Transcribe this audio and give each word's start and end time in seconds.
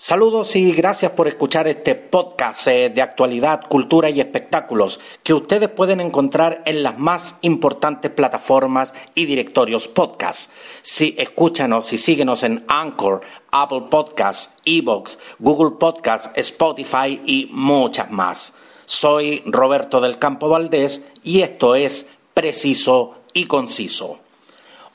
Saludos 0.00 0.54
y 0.54 0.70
gracias 0.70 1.10
por 1.10 1.26
escuchar 1.26 1.66
este 1.66 1.96
podcast 1.96 2.68
eh, 2.68 2.88
de 2.88 3.02
actualidad, 3.02 3.66
cultura 3.66 4.08
y 4.08 4.20
espectáculos 4.20 5.00
que 5.24 5.34
ustedes 5.34 5.70
pueden 5.70 5.98
encontrar 5.98 6.62
en 6.66 6.84
las 6.84 7.00
más 7.00 7.38
importantes 7.42 8.12
plataformas 8.12 8.94
y 9.16 9.24
directorios 9.24 9.88
podcast. 9.88 10.52
Si 10.82 11.16
escúchanos 11.18 11.92
y 11.92 11.98
síguenos 11.98 12.44
en 12.44 12.64
Anchor, 12.68 13.22
Apple 13.50 13.86
Podcasts, 13.90 14.54
Evox, 14.64 15.18
Google 15.40 15.78
Podcasts, 15.80 16.30
Spotify 16.36 17.20
y 17.26 17.48
muchas 17.50 18.08
más. 18.12 18.54
Soy 18.84 19.42
Roberto 19.46 20.00
del 20.00 20.20
Campo 20.20 20.48
Valdés 20.48 21.02
y 21.24 21.40
esto 21.40 21.74
es 21.74 22.06
Preciso 22.34 23.14
y 23.32 23.46
Conciso. 23.46 24.27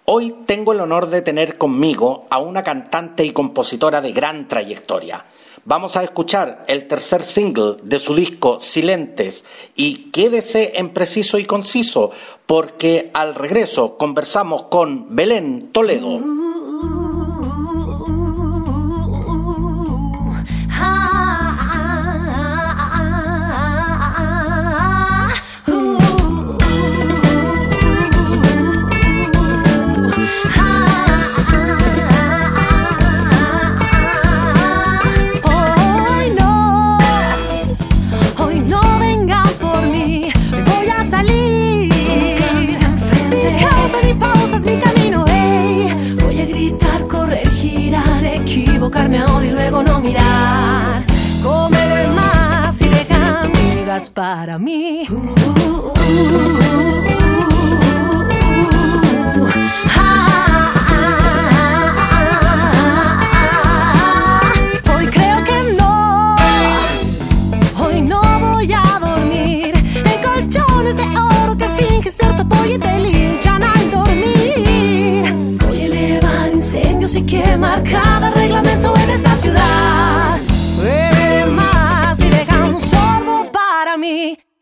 Hoy 0.05 0.35
tengo 0.45 0.73
el 0.73 0.81
honor 0.81 1.09
de 1.09 1.21
tener 1.21 1.57
conmigo 1.57 2.25
a 2.29 2.37
una 2.39 2.61
cantante 2.61 3.23
y 3.23 3.31
compositora 3.31 4.01
de 4.01 4.11
gran 4.11 4.49
trayectoria. 4.49 5.25
Vamos 5.63 5.95
a 5.95 6.03
escuchar 6.03 6.65
el 6.67 6.89
tercer 6.89 7.23
single 7.23 7.77
de 7.81 7.99
su 7.99 8.13
disco 8.13 8.59
Silentes 8.59 9.45
y 9.77 10.11
quédese 10.11 10.73
en 10.75 10.89
preciso 10.89 11.39
y 11.39 11.45
conciso 11.45 12.11
porque 12.45 13.11
al 13.13 13.33
regreso 13.33 13.95
conversamos 13.95 14.63
con 14.63 15.15
Belén 15.15 15.69
Toledo. 15.71 16.19
Para 54.13 54.59
mí. 54.59 55.07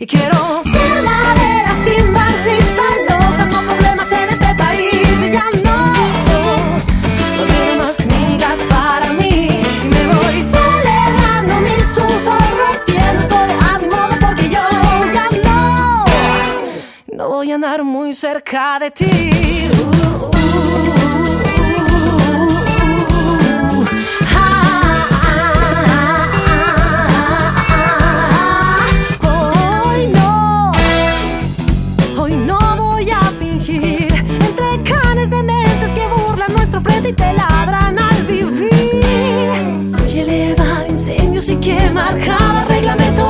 Y 0.02 0.08
quiero 0.08 0.64
ser 0.64 1.04
la 1.04 1.36
vera 1.36 1.76
sin 1.86 2.12
barriza, 2.12 2.82
loca, 3.08 3.46
no 3.46 3.62
problemas 3.62 4.12
en 4.12 4.30
este 4.30 4.56
país. 4.56 5.28
Y 5.28 5.32
ya 5.32 5.46
no, 5.64 5.94
no 7.38 7.46
quiero 7.46 7.84
más 7.84 8.04
migas 8.08 8.64
para 8.68 9.14
mí. 9.14 9.60
Y 9.84 9.88
me 9.88 10.08
voy 10.08 10.42
celebrando 10.42 11.62
mi 11.62 11.80
sudor, 11.94 12.42
rompiendo 12.64 13.28
todo 13.28 13.54
a 13.70 13.78
mi 13.78 13.88
modo, 13.90 14.16
porque 14.20 14.50
yo 14.50 14.64
ya 15.14 15.30
no, 15.44 16.06
no 17.16 17.30
voy 17.30 17.52
a 17.52 17.56
andar 17.56 17.84
muy 17.84 18.16
cerca 18.16 18.80
de 18.80 18.90
ti. 18.90 19.70
Uh, 19.72 20.26
uh, 20.36 20.41
quemar 41.62 42.18
cada 42.20 42.66
reglamento 42.74 43.21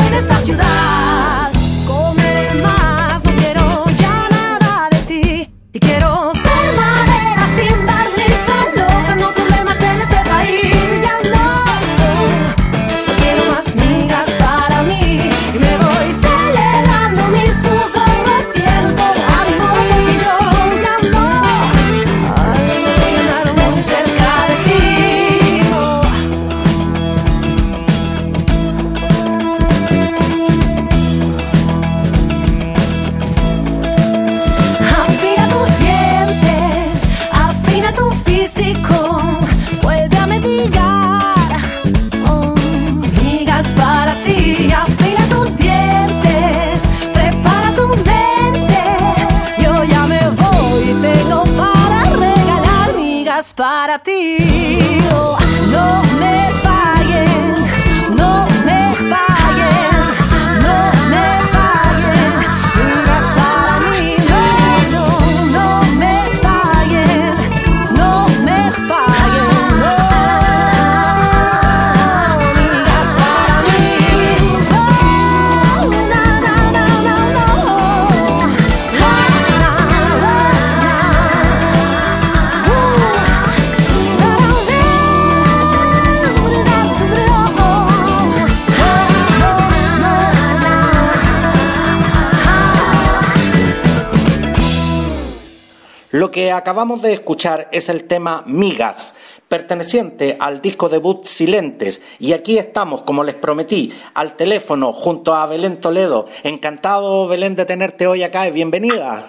que 96.51 96.57
acabamos 96.57 97.01
de 97.01 97.13
escuchar 97.13 97.69
es 97.71 97.87
el 97.87 98.09
tema 98.09 98.43
Migas, 98.45 99.15
perteneciente 99.47 100.35
al 100.37 100.61
disco 100.61 100.89
debut 100.89 101.23
Silentes. 101.23 102.01
Y 102.19 102.33
aquí 102.33 102.57
estamos, 102.57 103.03
como 103.03 103.23
les 103.23 103.35
prometí, 103.35 103.93
al 104.15 104.35
teléfono 104.35 104.91
junto 104.91 105.33
a 105.33 105.45
Belén 105.45 105.79
Toledo. 105.79 106.25
Encantado, 106.43 107.25
Belén, 107.29 107.55
de 107.55 107.63
tenerte 107.63 108.05
hoy 108.05 108.23
acá 108.23 108.47
y 108.47 108.51
bienvenida. 108.51 109.23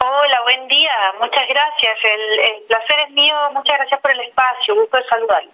Hola, 0.00 0.40
buen 0.42 0.66
día, 0.66 0.90
muchas 1.20 1.44
gracias. 1.48 1.96
El, 2.02 2.40
el 2.40 2.62
placer 2.66 2.96
es 3.06 3.14
mío, 3.14 3.36
muchas 3.54 3.78
gracias 3.78 4.00
por 4.00 4.10
el 4.10 4.20
espacio, 4.22 4.74
gusto 4.74 4.96
de 4.96 5.04
saludarlo. 5.08 5.50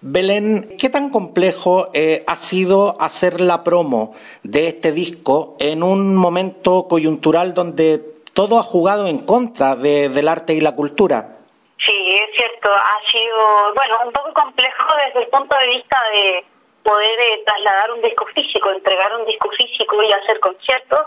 Belén, 0.00 0.76
¿qué 0.78 0.88
tan 0.88 1.10
complejo 1.10 1.88
eh, 1.94 2.22
ha 2.28 2.36
sido 2.36 2.96
hacer 3.00 3.40
la 3.40 3.64
promo 3.64 4.14
de 4.44 4.68
este 4.68 4.92
disco 4.92 5.56
en 5.58 5.82
un 5.82 6.14
momento 6.14 6.86
coyuntural 6.86 7.54
donde 7.54 8.17
todo 8.38 8.56
ha 8.60 8.62
jugado 8.62 9.08
en 9.08 9.18
contra 9.26 9.74
de- 9.74 10.08
del 10.10 10.28
arte 10.28 10.52
y 10.54 10.60
la 10.60 10.76
cultura? 10.76 11.16
Sí, 11.84 11.98
es 12.22 12.30
cierto, 12.36 12.70
ha 12.70 13.10
sido, 13.10 13.74
bueno, 13.74 13.98
un 14.06 14.12
poco 14.12 14.32
complejo 14.32 14.86
desde 15.06 15.22
el 15.24 15.26
punto 15.26 15.56
de 15.58 15.66
vista 15.66 15.98
de 16.12 16.44
poder 16.84 17.18
eh, 17.18 17.42
trasladar 17.44 17.90
un 17.90 18.00
disco 18.00 18.24
físico, 18.26 18.70
entregar 18.70 19.12
un 19.16 19.26
disco 19.26 19.50
físico 19.58 20.00
y 20.04 20.12
hacer 20.12 20.38
conciertos 20.38 21.00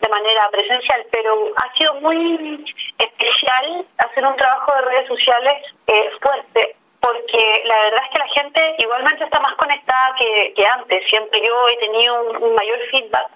de 0.00 0.08
manera 0.08 0.50
presencial, 0.50 1.06
pero 1.12 1.52
ha 1.62 1.78
sido 1.78 1.94
muy 2.00 2.64
especial 2.98 3.86
hacer 3.98 4.26
un 4.26 4.34
trabajo 4.34 4.74
de 4.74 4.80
redes 4.80 5.06
sociales 5.06 5.54
eh, 5.86 6.10
fuerte 6.20 6.74
porque 6.98 7.62
la 7.66 7.78
verdad 7.84 8.00
es 8.02 8.10
que 8.10 8.18
la 8.18 8.28
gente 8.34 8.74
igualmente 8.78 9.22
está 9.22 9.38
más 9.38 9.54
conectada 9.56 10.16
que, 10.18 10.54
que 10.56 10.66
antes. 10.66 11.06
Siempre 11.08 11.40
yo 11.46 11.68
he 11.68 11.76
tenido 11.76 12.30
un, 12.30 12.54
mayor 12.54 12.78
feedback 12.90 13.28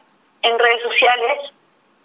en 0.43 0.58
redes 0.58 0.82
sociales, 0.82 1.52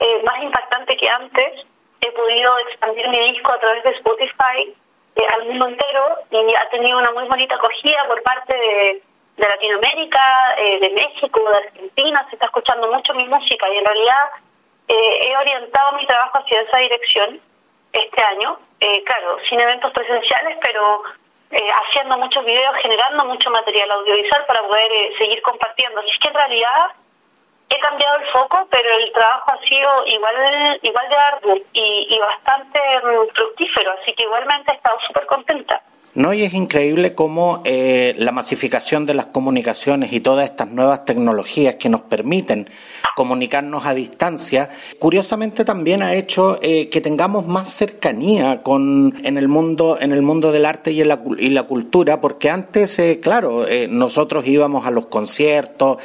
eh, 0.04 0.22
más 0.26 0.44
impactante 0.44 0.98
que 0.98 1.10
antes. 1.10 1.66
He 2.02 2.12
podido 2.12 2.60
expandir 2.60 3.08
mi 3.08 3.20
disco 3.32 3.52
a 3.54 3.60
través 3.60 3.84
de 3.84 3.92
Spotify 3.92 4.76
eh, 5.16 5.26
al 5.34 5.46
mundo 5.46 5.68
entero 5.68 6.18
y 6.32 6.56
ha 6.56 6.70
tenido 6.70 6.98
una 6.98 7.12
muy 7.12 7.26
bonita 7.26 7.56
acogida 7.56 8.06
por 8.08 8.22
parte 8.24 8.58
de, 8.58 9.02
Latinoamérica, 9.36 10.56
eh, 10.58 10.80
de 10.80 10.90
México, 10.92 11.42
de 11.50 11.58
Argentina. 11.58 12.26
Se 12.30 12.36
está 12.36 12.46
escuchando 12.46 12.92
mucho 12.92 13.16
mi 13.16 13.28
música 13.28 13.68
y 13.70 13.78
en 13.78 13.86
realidad 13.86 14.30
he 14.88 15.36
orientado 15.38 15.94
mi 15.94 16.06
trabajo 16.06 16.40
hacia 16.40 16.62
esa 16.62 16.78
dirección 16.78 17.40
este 17.94 18.22
año. 18.22 18.60
claro, 19.06 19.38
sin 19.50 19.60
eventos 19.60 19.92
presenciales, 19.92 20.58
pero 20.62 21.04
eh, 21.54 21.70
haciendo 21.72 22.18
muchos 22.18 22.44
videos, 22.46 22.76
generando 22.82 23.26
mucho 23.26 23.52
material 23.52 23.92
audiovisual 23.92 24.44
para 24.48 24.64
poder 24.64 24.92
eh, 24.92 25.14
seguir 25.20 25.40
compartiendo. 25.44 26.00
Así 26.00 26.10
que 26.20 26.30
en 26.30 26.34
realidad 26.34 26.92
he 27.74 27.80
cambiado 27.80 28.18
el 28.18 28.32
foco, 28.32 28.68
pero 28.70 28.90
el 28.90 29.12
trabajo 29.14 29.52
ha 29.52 29.68
sido 29.68 30.06
igual 30.08 30.80
igual 30.82 31.10
de 31.10 31.16
arduo 31.16 31.56
y, 31.74 32.08
y 32.10 32.20
bastante 32.20 32.80
mm, 32.80 33.34
fructífero, 33.34 33.94
así 34.02 34.14
que 34.14 34.24
igualmente 34.24 34.72
he 34.72 34.76
estado 34.76 34.98
súper 35.08 35.26
contenta. 35.26 35.82
No, 36.16 36.32
y 36.32 36.44
es 36.44 36.54
increíble 36.54 37.16
cómo 37.16 37.64
eh, 37.66 38.14
la 38.20 38.32
masificación 38.32 39.08
de 39.08 39.16
las 39.16 39.28
comunicaciones 39.28 40.14
y 40.14 40.20
todas 40.20 40.46
estas 40.46 40.70
nuevas 40.70 41.06
tecnologías 41.06 41.76
que 41.76 41.90
nos 41.90 42.02
permiten 42.02 42.70
comunicarnos 43.16 43.88
a 43.88 43.96
distancia, 43.96 44.70
curiosamente 45.00 45.66
también 45.66 46.04
ha 46.04 46.14
hecho 46.14 46.60
eh, 46.62 46.90
que 46.90 47.02
tengamos 47.02 47.48
más 47.48 47.68
cercanía 47.70 48.62
con 48.62 49.16
en 49.24 49.38
el 49.38 49.48
mundo 49.48 49.98
en 50.00 50.12
el 50.12 50.22
mundo 50.22 50.52
del 50.52 50.66
arte 50.66 50.92
y, 50.92 51.04
la, 51.04 51.20
y 51.40 51.50
la 51.50 51.64
cultura, 51.64 52.22
porque 52.22 52.52
antes, 52.52 53.00
eh, 53.00 53.20
claro, 53.20 53.66
nosotros 53.90 54.48
íbamos 54.48 54.86
a 54.86 54.92
los 54.92 55.08
conciertos, 55.08 55.98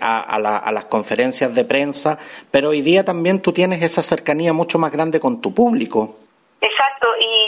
a, 0.00 0.20
a 0.20 0.72
las 0.72 0.84
conferencias 0.86 1.54
de 1.54 1.64
prensa, 1.64 2.18
pero 2.50 2.70
hoy 2.70 2.80
día 2.80 3.04
también 3.04 3.40
tú 3.40 3.52
tienes 3.52 3.82
esa 3.82 4.02
cercanía 4.02 4.54
mucho 4.54 4.78
más 4.78 4.90
grande 4.90 5.20
con 5.20 5.42
tu 5.42 5.52
público. 5.52 6.16
Exacto, 6.60 7.08
y, 7.18 7.39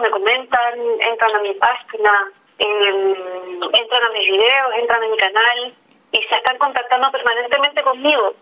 me 0.00 0.10
comentan, 0.10 0.78
entran 1.00 1.36
a 1.36 1.40
mi 1.40 1.54
página, 1.54 2.30
entran 2.58 4.04
a 4.04 4.10
mis 4.10 4.30
videos, 4.30 4.74
entran 4.76 5.02
a 5.02 5.08
mi 5.08 5.16
canal 5.16 5.74
y 6.12 6.22
se 6.22 6.34
están 6.34 6.58
contactando 6.58 7.10
permanentemente 7.10 7.82
conmigo, 7.82 8.34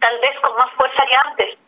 tal 0.00 0.18
vez 0.20 0.38
con 0.40 0.56
más 0.56 0.72
fuerza 0.74 1.04
que 1.06 1.16
antes. 1.16 1.58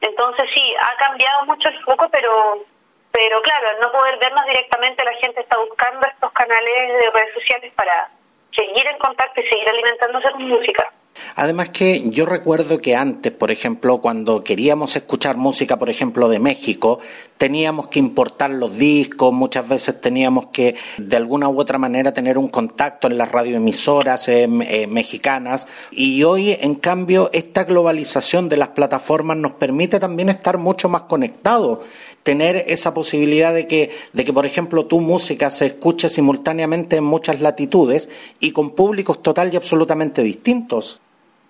Entonces 0.00 0.48
sí, 0.54 0.74
ha 0.78 0.96
cambiado 0.96 1.46
mucho 1.46 1.68
el 1.68 1.82
foco, 1.84 2.08
pero 2.10 2.64
pero 3.12 3.40
claro, 3.40 3.68
al 3.68 3.80
no 3.80 3.90
poder 3.92 4.18
vernos 4.18 4.44
directamente, 4.44 5.02
la 5.02 5.14
gente 5.14 5.40
está 5.40 5.56
buscando 5.56 6.06
estos 6.06 6.30
canales 6.32 6.98
de 7.00 7.10
redes 7.10 7.32
sociales 7.32 7.72
para 7.74 8.10
seguir 8.54 8.86
en 8.86 8.98
contacto 8.98 9.40
y 9.40 9.48
seguir 9.48 9.66
alimentándose 9.66 10.30
con 10.32 10.42
música. 10.42 10.92
Además 11.34 11.70
que 11.70 12.04
yo 12.10 12.26
recuerdo 12.26 12.80
que 12.80 12.96
antes, 12.96 13.32
por 13.32 13.50
ejemplo, 13.50 14.00
cuando 14.00 14.42
queríamos 14.44 14.96
escuchar 14.96 15.36
música, 15.36 15.78
por 15.78 15.90
ejemplo, 15.90 16.28
de 16.28 16.38
México, 16.38 16.98
teníamos 17.38 17.88
que 17.88 17.98
importar 17.98 18.50
los 18.50 18.76
discos, 18.76 19.32
muchas 19.32 19.68
veces 19.68 20.00
teníamos 20.00 20.46
que 20.52 20.74
de 20.98 21.16
alguna 21.16 21.48
u 21.48 21.60
otra 21.60 21.78
manera 21.78 22.12
tener 22.12 22.38
un 22.38 22.48
contacto 22.48 23.06
en 23.06 23.18
las 23.18 23.30
radioemisoras 23.30 24.28
eh, 24.28 24.48
eh, 24.62 24.86
mexicanas 24.86 25.66
y 25.90 26.22
hoy, 26.22 26.56
en 26.60 26.74
cambio, 26.74 27.30
esta 27.32 27.64
globalización 27.64 28.48
de 28.48 28.56
las 28.56 28.68
plataformas 28.68 29.36
nos 29.36 29.52
permite 29.52 30.00
también 30.00 30.28
estar 30.28 30.58
mucho 30.58 30.88
más 30.88 31.02
conectados 31.02 31.80
tener 32.26 32.64
esa 32.66 32.92
posibilidad 32.92 33.54
de 33.54 33.68
que, 33.68 33.92
de 34.12 34.24
que, 34.24 34.32
por 34.32 34.46
ejemplo, 34.46 34.86
tu 34.86 34.98
música 34.98 35.48
se 35.48 35.66
escuche 35.66 36.08
simultáneamente 36.08 36.96
en 36.96 37.04
muchas 37.04 37.40
latitudes 37.40 38.08
y 38.40 38.50
con 38.50 38.70
públicos 38.70 39.22
total 39.22 39.54
y 39.54 39.56
absolutamente 39.56 40.24
distintos. 40.24 40.98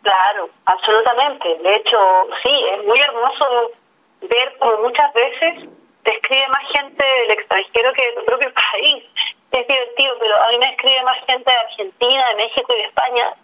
Claro, 0.06 0.48
absolutamente. 0.66 1.58
De 1.64 1.74
hecho, 1.74 1.98
sí, 2.44 2.64
es 2.74 2.84
muy 2.84 3.00
hermoso 3.00 3.72
ver 4.20 4.56
como 4.58 4.76
muchas 4.82 5.12
veces 5.14 5.68
te 6.04 6.12
escribe 6.12 6.46
más 6.46 6.62
gente 6.72 7.04
del 7.04 7.30
extranjero 7.32 7.92
que 7.92 8.06
de 8.06 8.12
tu 8.12 8.24
propio 8.24 8.52
país. 8.72 9.04
Es 9.50 9.66
divertido, 9.66 10.14
pero 10.20 10.42
a 10.44 10.48
mí 10.50 10.58
me 10.58 10.70
escribe 10.70 11.02
más 11.02 11.18
gente 11.26 11.50
de 11.50 11.58
Argentina, 11.58 12.28
de 12.28 12.34
México 12.36 12.72
y 12.72 12.76
de 12.76 12.84
España 12.84 13.34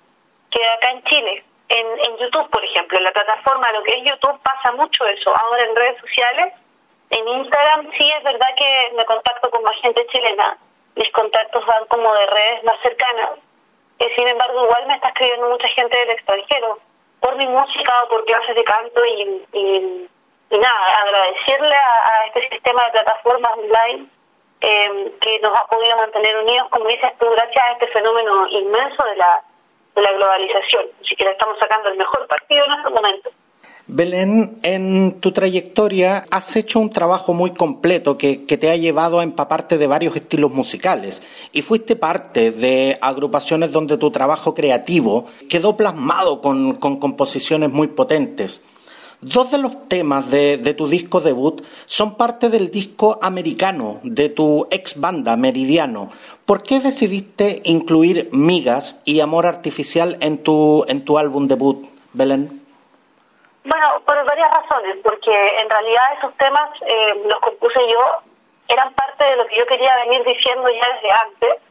que 0.52 0.64
acá 0.68 0.90
en 0.90 1.02
Chile. 1.04 1.44
En, 1.68 1.86
en 1.86 2.16
YouTube, 2.18 2.48
por 2.50 2.64
ejemplo, 2.64 2.98
en 2.98 3.04
la 3.04 3.12
plataforma, 3.12 3.72
lo 3.72 3.82
que 3.82 3.96
es 3.96 4.04
YouTube, 4.04 4.38
pasa 4.44 4.70
mucho 4.72 5.04
eso. 5.06 5.34
Ahora 5.36 5.64
en 5.64 5.74
redes 5.74 6.00
sociales, 6.00 6.54
en 7.10 7.26
Instagram, 7.26 7.90
sí 7.98 8.08
es 8.08 8.22
verdad 8.22 8.54
que 8.56 8.92
me 8.96 9.04
contacto 9.04 9.50
con 9.50 9.64
más 9.64 9.74
gente 9.80 10.06
chilena. 10.12 10.58
Mis 10.94 11.10
contactos 11.10 11.66
van 11.66 11.86
como 11.86 12.14
de 12.14 12.26
redes 12.26 12.62
más 12.62 12.80
cercanas 12.82 13.30
sin 14.16 14.28
embargo, 14.28 14.64
igual 14.64 14.86
me 14.86 14.94
está 14.94 15.08
escribiendo 15.08 15.48
mucha 15.48 15.68
gente 15.68 15.96
del 15.96 16.10
extranjero 16.10 16.78
por 17.20 17.36
mi 17.36 17.46
música 17.46 17.92
o 18.04 18.08
por 18.08 18.24
clases 18.24 18.54
de 18.54 18.64
canto 18.64 19.04
y, 19.04 19.46
y, 19.52 20.08
nada, 20.50 20.96
agradecerle 21.02 21.74
a, 21.74 22.26
este 22.26 22.48
sistema 22.50 22.84
de 22.84 22.90
plataformas 22.90 23.52
online 23.58 24.06
em, 24.60 25.18
que 25.20 25.38
nos 25.40 25.56
ha 25.56 25.66
podido 25.66 25.96
mantener 25.96 26.36
unidos, 26.38 26.68
como 26.70 26.88
dices 26.88 27.12
tú, 27.18 27.30
gracias 27.30 27.64
a 27.64 27.72
este 27.72 27.86
fenómeno 27.88 28.46
inmenso 28.48 29.04
de 29.04 29.16
la, 29.16 29.42
de 29.94 30.02
la 30.02 30.12
globalización. 30.12 30.86
Así 31.00 31.16
que 31.16 31.24
le 31.24 31.30
estamos 31.30 31.58
sacando 31.58 31.90
el 31.90 31.96
mejor 31.96 32.26
partido 32.26 32.64
en 32.64 32.72
este 32.72 32.90
momento. 32.90 33.30
Belén, 33.88 34.58
en 34.62 35.18
tu 35.18 35.32
trayectoria 35.32 36.24
has 36.30 36.54
hecho 36.54 36.78
un 36.78 36.90
trabajo 36.90 37.34
muy 37.34 37.50
completo 37.50 38.16
que, 38.16 38.36
te 38.36 38.70
ha 38.70 38.76
llevado 38.76 39.18
a 39.18 39.24
empaparte 39.24 39.76
de 39.76 39.88
varios 39.88 40.14
estilos 40.14 40.52
musicales 40.52 41.20
y 41.52 41.62
fuiste 41.62 41.96
parte 41.96 42.52
de 42.52 42.96
agrupaciones 43.00 43.72
donde 43.72 43.96
tu 43.96 44.12
trabajo 44.12 44.54
creativo 44.54 45.26
quedó 45.48 45.76
plasmado 45.76 46.40
con, 46.40 46.76
composiciones 46.76 47.70
muy 47.70 47.88
potentes. 47.88 48.62
Dos 49.20 49.50
de 49.50 49.58
los 49.58 49.88
temas 49.88 50.30
de, 50.30 50.58
de, 50.58 50.74
tu 50.74 50.88
disco 50.88 51.20
debut 51.20 51.62
son 51.84 52.16
parte 52.16 52.50
del 52.50 52.70
disco 52.70 53.18
americano 53.20 53.98
de 54.04 54.28
tu 54.28 54.66
ex 54.70 55.00
banda 55.00 55.36
Meridiano. 55.36 56.08
¿Por 56.44 56.62
qué 56.62 56.80
decidiste 56.80 57.60
incluir 57.64 58.28
Migas 58.32 59.00
y 59.04 59.20
Amor 59.20 59.46
Artificial 59.46 60.18
en 60.20 60.38
tu, 60.38 60.84
en 60.88 61.04
tu 61.04 61.18
álbum 61.18 61.46
debut, 61.46 61.84
Belén? 62.12 62.61
Bueno, 63.64 64.02
por 64.04 64.24
varias 64.24 64.50
razones, 64.50 64.96
porque 65.04 65.60
en 65.60 65.70
realidad 65.70 66.18
esos 66.18 66.34
temas 66.36 66.70
eh, 66.86 67.22
los 67.26 67.38
compuse 67.40 67.80
yo, 67.88 68.22
eran 68.68 68.92
parte 68.94 69.24
de 69.24 69.36
lo 69.36 69.46
que 69.46 69.56
yo 69.56 69.66
quería 69.66 69.96
venir 69.98 70.24
diciendo 70.24 70.68
ya 70.68 70.94
desde 70.94 71.10
antes, 71.12 71.62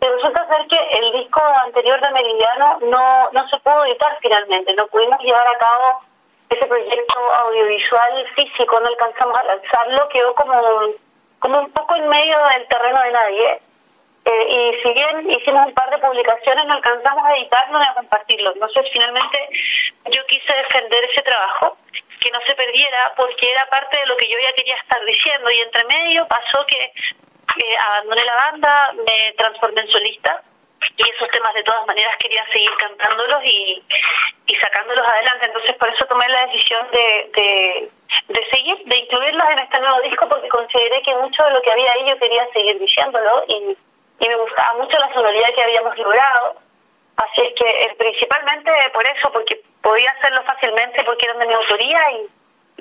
pero 0.00 0.16
resulta 0.16 0.48
ser 0.48 0.66
que 0.68 0.78
el 0.98 1.12
disco 1.12 1.40
anterior 1.64 2.00
de 2.00 2.10
Meridiano 2.10 2.78
no, 2.82 3.30
no 3.32 3.48
se 3.48 3.58
pudo 3.60 3.84
editar 3.84 4.16
finalmente, 4.20 4.74
no 4.74 4.86
pudimos 4.88 5.20
llevar 5.20 5.46
a 5.46 5.58
cabo 5.58 6.00
ese 6.48 6.66
proyecto 6.66 7.18
audiovisual 7.18 8.26
físico, 8.34 8.80
no 8.80 8.86
alcanzamos 8.86 9.38
a 9.38 9.44
lanzarlo, 9.44 10.08
quedó 10.08 10.34
como, 10.34 10.54
como 11.40 11.60
un 11.60 11.70
poco 11.72 11.94
en 11.96 12.08
medio 12.08 12.38
del 12.54 12.66
terreno 12.68 13.00
de 13.02 13.12
nadie. 13.12 13.62
Eh, 14.30 14.46
y 14.50 14.82
si 14.82 14.92
bien 14.92 15.30
hicimos 15.30 15.66
un 15.66 15.72
par 15.72 15.88
de 15.88 15.98
publicaciones, 15.98 16.66
no 16.66 16.74
alcanzamos 16.74 17.24
a 17.24 17.34
editarlo 17.36 17.78
ni 17.78 17.86
a 17.86 17.94
compartirlo. 17.94 18.52
Entonces, 18.52 18.84
finalmente, 18.92 19.48
yo 20.10 20.26
quise 20.26 20.52
defender 20.52 21.02
ese 21.04 21.22
trabajo, 21.22 21.78
que 22.20 22.30
no 22.30 22.40
se 22.46 22.54
perdiera, 22.54 23.14
porque 23.16 23.50
era 23.50 23.64
parte 23.70 23.98
de 23.98 24.06
lo 24.06 24.16
que 24.16 24.28
yo 24.28 24.38
ya 24.38 24.52
quería 24.52 24.76
estar 24.76 25.02
diciendo. 25.04 25.50
Y 25.50 25.60
entre 25.60 25.84
medio 25.84 26.26
pasó 26.28 26.66
que 26.66 26.92
abandoné 27.86 28.24
la 28.24 28.34
banda, 28.34 28.92
me 29.06 29.32
transformé 29.38 29.80
en 29.80 29.88
solista, 29.88 30.42
y 30.96 31.02
esos 31.10 31.28
temas 31.30 31.54
de 31.54 31.62
todas 31.62 31.86
maneras 31.86 32.14
quería 32.18 32.44
seguir 32.52 32.70
cantándolos 32.76 33.40
y, 33.44 33.82
y 34.46 34.54
sacándolos 34.56 35.06
adelante. 35.08 35.46
Entonces, 35.46 35.74
por 35.76 35.88
eso 35.88 36.04
tomé 36.06 36.28
la 36.28 36.46
decisión 36.46 36.86
de, 36.90 37.30
de, 37.34 37.90
de 38.28 38.50
seguir, 38.50 38.76
de 38.84 38.96
incluirlos 38.96 39.50
en 39.50 39.58
este 39.60 39.80
nuevo 39.80 40.00
disco, 40.02 40.28
porque 40.28 40.48
consideré 40.48 41.00
que 41.02 41.14
mucho 41.14 41.42
de 41.44 41.52
lo 41.52 41.62
que 41.62 41.72
había 41.72 41.92
ahí 41.92 42.10
yo 42.10 42.18
quería 42.18 42.46
seguir 42.52 42.78
diciéndolo 42.78 43.44
y 43.48 43.76
y 44.20 44.28
me 44.28 44.36
gustaba 44.36 44.74
mucho 44.78 44.98
la 44.98 45.12
sonoridad 45.12 45.54
que 45.54 45.62
habíamos 45.62 45.96
logrado. 45.98 46.56
Así 47.16 47.42
es 47.42 47.54
que 47.54 47.68
eh, 47.68 47.94
principalmente 47.98 48.70
por 48.92 49.04
eso, 49.06 49.32
porque 49.32 49.60
podía 49.82 50.10
hacerlo 50.10 50.42
fácilmente 50.44 51.02
porque 51.04 51.26
eran 51.26 51.38
de 51.38 51.46
mi 51.46 51.54
autoría 51.54 52.00
y, 52.12 52.28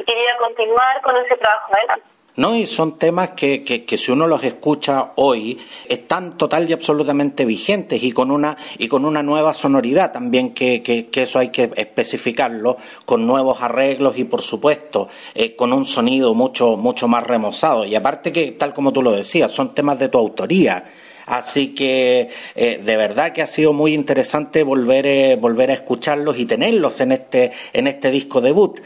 quería 0.06 0.38
continuar 0.38 1.02
con 1.02 1.18
ese 1.18 1.36
trabajo 1.38 1.74
adelante. 1.74 2.06
No, 2.36 2.56
y 2.56 2.68
son 2.68 3.00
temas 3.00 3.32
que, 3.32 3.64
que, 3.64 3.98
si 3.98 4.12
uno 4.12 4.28
los 4.28 4.44
escucha 4.44 5.14
hoy 5.16 5.60
están 5.90 6.38
total 6.38 6.70
y 6.70 6.74
absolutamente 6.74 7.46
vigentes 7.46 8.04
y 8.04 8.12
con 8.12 8.30
una 8.30 8.56
y 8.78 8.88
con 8.88 9.06
una 9.06 9.24
nueva 9.24 9.56
sonoridad 9.56 10.12
también 10.12 10.54
que, 10.54 10.84
que, 10.84 11.10
eso 11.20 11.40
hay 11.40 11.50
que 11.50 11.72
especificarlo 11.76 12.78
con 13.06 13.26
nuevos 13.26 13.64
arreglos 13.64 14.20
y 14.20 14.26
por 14.26 14.44
supuesto 14.44 15.08
eh, 15.34 15.56
con 15.56 15.74
un 15.74 15.84
sonido 15.84 16.36
mucho 16.36 16.78
mucho 16.78 17.08
más 17.08 17.26
remozado 17.26 17.86
y 17.86 17.96
aparte 17.96 18.32
que 18.32 18.52
tal 18.52 18.72
como 18.72 18.94
tú 18.94 19.02
lo 19.02 19.14
decías 19.14 19.52
son 19.52 19.74
temas 19.74 19.98
de 19.98 20.10
tu 20.10 20.20
autoría 20.20 20.86
Así 21.28 21.76
que 21.76 22.30
eh, 22.56 22.82
de 22.84 22.98
verdad 22.98 23.34
que 23.34 23.42
ha 23.42 23.48
sido 23.48 23.74
muy 23.74 23.94
interesante 23.94 24.64
volver, 24.64 25.06
eh, 25.06 25.36
volver 25.36 25.70
a 25.70 25.74
escucharlos 25.74 26.40
y 26.40 26.46
tenerlos 26.46 27.02
en 27.02 27.12
este, 27.12 27.52
en 27.74 27.88
este 27.88 28.10
disco 28.10 28.42
debut. 28.42 28.80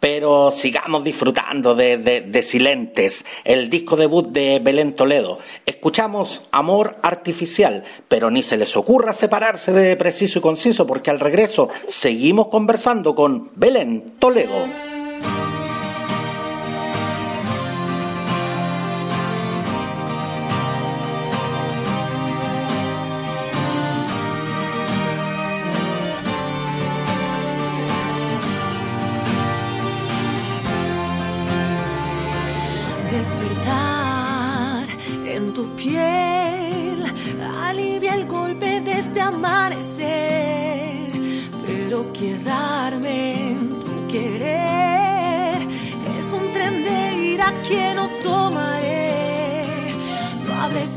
pero 0.00 0.52
sigamos 0.52 1.02
disfrutando 1.02 1.74
de, 1.74 1.96
de, 1.98 2.20
de, 2.20 2.42
Silentes, 2.42 3.24
el 3.42 3.68
disco 3.68 3.96
debut 3.96 4.28
de 4.28 4.60
Belén 4.60 4.92
Toledo. 4.92 5.40
Escuchamos 5.66 6.46
Amor 6.52 6.98
Artificial, 7.02 7.82
pero 8.06 8.30
ni 8.30 8.44
se 8.44 8.56
les 8.56 8.76
ocurra 8.76 9.12
separarse 9.12 9.72
de 9.72 9.96
Preciso 9.96 10.38
y 10.38 10.42
Conciso, 10.42 10.86
porque 10.86 11.10
al 11.10 11.18
regreso 11.18 11.68
seguimos 11.86 12.46
conversando 12.46 13.16
con 13.16 13.50
Belén 13.56 14.14
Toledo. 14.20 14.97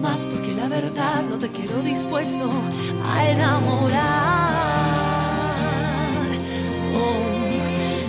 Más 0.01 0.25
porque 0.25 0.53
la 0.55 0.67
verdad 0.67 1.22
no 1.29 1.38
te 1.38 1.50
quiero 1.50 1.79
dispuesto 1.84 2.50
a 3.08 3.29
enamorar. 3.29 4.01
Oh, 6.96 7.22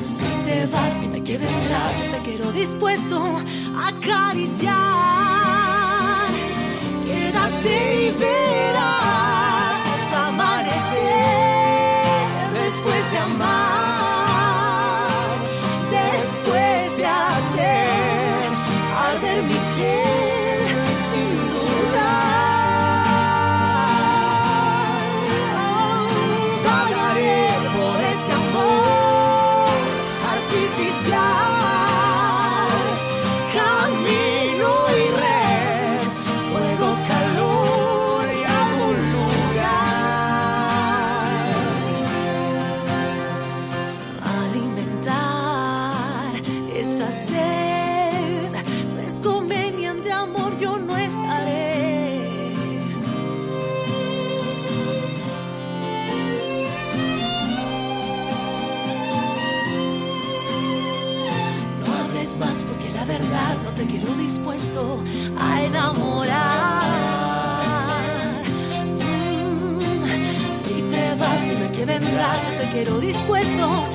si 0.02 0.24
te 0.46 0.66
vas, 0.66 0.98
dime 1.02 1.22
que 1.22 1.36
vendrás, 1.36 1.98
yo 1.98 2.10
te 2.16 2.22
quiero 2.24 2.50
dispuesto 2.52 3.22
a 3.76 3.88
acariciar. 3.88 4.72
Quédate 7.04 8.06
y 8.06 8.10
verás 8.18 8.81
dispuesto 64.42 64.98
a 65.38 65.62
enamorar. 65.62 66.82
Mm, 68.98 69.80
Si 70.64 70.82
te 70.90 71.14
vas, 71.14 71.42
dime 71.42 71.70
que 71.70 71.84
vendrás, 71.84 72.44
yo 72.50 72.56
te 72.60 72.68
quiero 72.72 72.98
dispuesto 72.98 73.88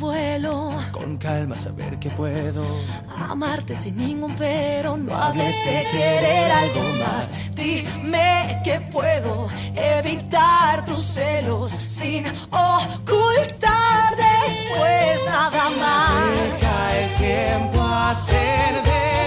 vuelo. 0.00 0.72
Con 0.90 1.18
calma 1.18 1.54
saber 1.54 1.98
que 1.98 2.10
puedo. 2.10 2.64
Amarte 3.28 3.74
sin 3.74 3.96
ningún 3.96 4.34
pero, 4.34 4.96
no 4.96 5.14
hables 5.14 5.54
de 5.64 5.86
querer 5.92 6.50
algo 6.50 6.82
más. 7.04 7.54
Dime 7.54 8.60
que 8.64 8.80
puedo 8.90 9.48
evitar 9.74 10.84
tus 10.86 11.04
celos 11.04 11.72
sin 11.86 12.26
ocultar 12.50 14.16
después 14.16 15.20
nada 15.26 15.70
más. 15.78 16.60
Deja 16.60 16.98
el 16.98 17.14
tiempo 17.16 17.80
hacer 17.82 18.82
de 18.82 19.19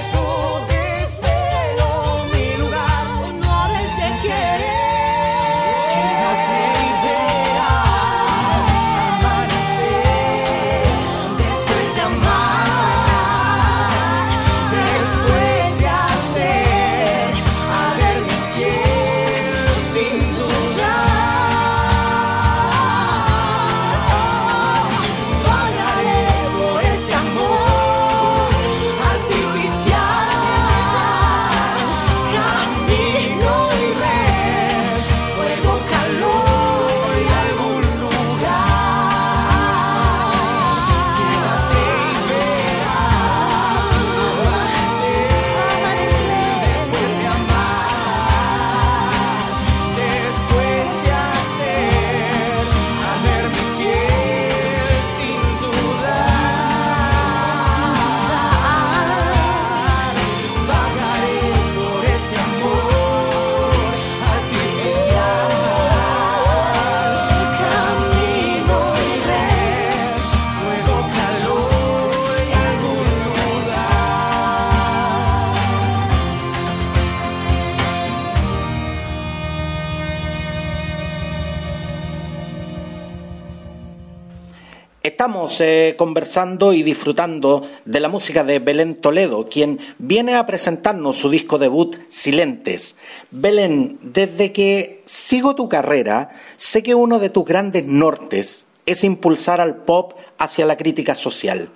Estamos 85.24 85.62
eh, 85.62 85.96
conversando 85.98 86.74
y 86.74 86.84
disfrutando 86.84 87.64
de 87.86 88.02
la 88.02 88.10
música 88.10 88.44
de 88.44 88.60
Belén 88.60 88.96
Toledo, 88.96 89.48
quien 89.48 89.80
viene 89.98 90.36
a 90.36 90.46
presentarnos 90.46 91.16
su 91.16 91.30
disco 91.30 91.58
debut 91.58 91.96
Silentes. 92.10 92.98
Belén, 93.32 94.00
desde 94.02 94.52
que 94.52 95.02
sigo 95.06 95.56
tu 95.56 95.70
carrera, 95.70 96.32
sé 96.58 96.84
que 96.84 96.94
uno 96.94 97.20
de 97.20 97.30
tus 97.30 97.46
grandes 97.46 97.86
nortes 97.86 98.66
es 98.86 99.06
impulsar 99.06 99.62
al 99.62 99.78
pop 99.78 100.12
hacia 100.40 100.66
la 100.66 100.76
crítica 100.76 101.16
social. 101.16 101.70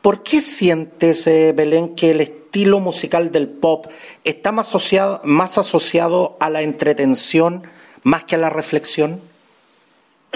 ¿Por 0.00 0.22
qué 0.22 0.40
sientes, 0.40 1.26
eh, 1.26 1.52
Belén, 1.54 1.96
que 1.96 2.12
el 2.12 2.22
estilo 2.22 2.80
musical 2.80 3.30
del 3.30 3.48
pop 3.48 3.88
está 4.24 4.52
más 4.52 4.68
asociado, 4.68 5.20
más 5.22 5.58
asociado 5.58 6.38
a 6.40 6.48
la 6.48 6.62
entretención 6.62 7.64
más 8.04 8.24
que 8.24 8.36
a 8.36 8.38
la 8.38 8.48
reflexión? 8.48 9.20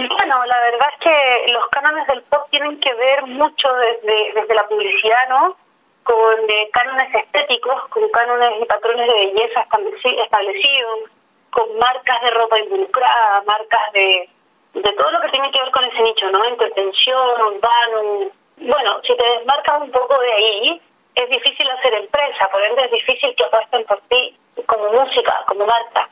Bueno, 0.09 0.45
la 0.47 0.61
verdad 0.61 0.89
es 0.93 0.99
que 1.01 1.53
los 1.53 1.69
cánones 1.69 2.07
del 2.07 2.23
pop 2.23 2.47
tienen 2.51 2.79
que 2.81 2.95
ver 2.95 3.27
mucho 3.27 3.73
desde, 3.75 4.33
desde 4.33 4.55
la 4.55 4.67
publicidad, 4.67 5.29
¿no? 5.29 5.57
Con 6.05 6.37
eh, 6.49 6.71
cánones 6.73 7.15
estéticos, 7.15 7.87
con 7.89 8.09
cánones 8.11 8.51
y 8.63 8.65
patrones 8.65 9.07
de 9.07 9.13
belleza 9.13 9.67
estableci- 9.69 10.23
establecidos, 10.25 11.11
con 11.51 11.77
marcas 11.79 12.21
de 12.23 12.31
ropa 12.31 12.59
involucrada, 12.59 13.43
marcas 13.47 13.93
de, 13.93 14.29
de 14.75 14.93
todo 14.93 15.11
lo 15.11 15.21
que 15.21 15.29
tiene 15.29 15.51
que 15.51 15.61
ver 15.61 15.71
con 15.71 15.85
ese 15.85 16.01
nicho, 16.03 16.31
¿no? 16.31 16.45
Entretención, 16.45 17.41
urbano. 17.43 18.31
Bueno, 18.57 19.01
si 19.07 19.15
te 19.17 19.29
desmarcas 19.37 19.81
un 19.83 19.91
poco 19.91 20.19
de 20.19 20.33
ahí, 20.33 20.83
es 21.15 21.29
difícil 21.29 21.69
hacer 21.71 21.93
empresa, 21.95 22.49
por 22.51 22.63
ende 22.63 22.85
es 22.85 22.91
difícil 22.91 23.35
que 23.37 23.45
apuesten 23.45 23.85
por 23.85 24.01
ti 24.09 24.37
como 24.67 24.91
música, 24.93 25.45
como 25.47 25.67
marca 25.67 26.09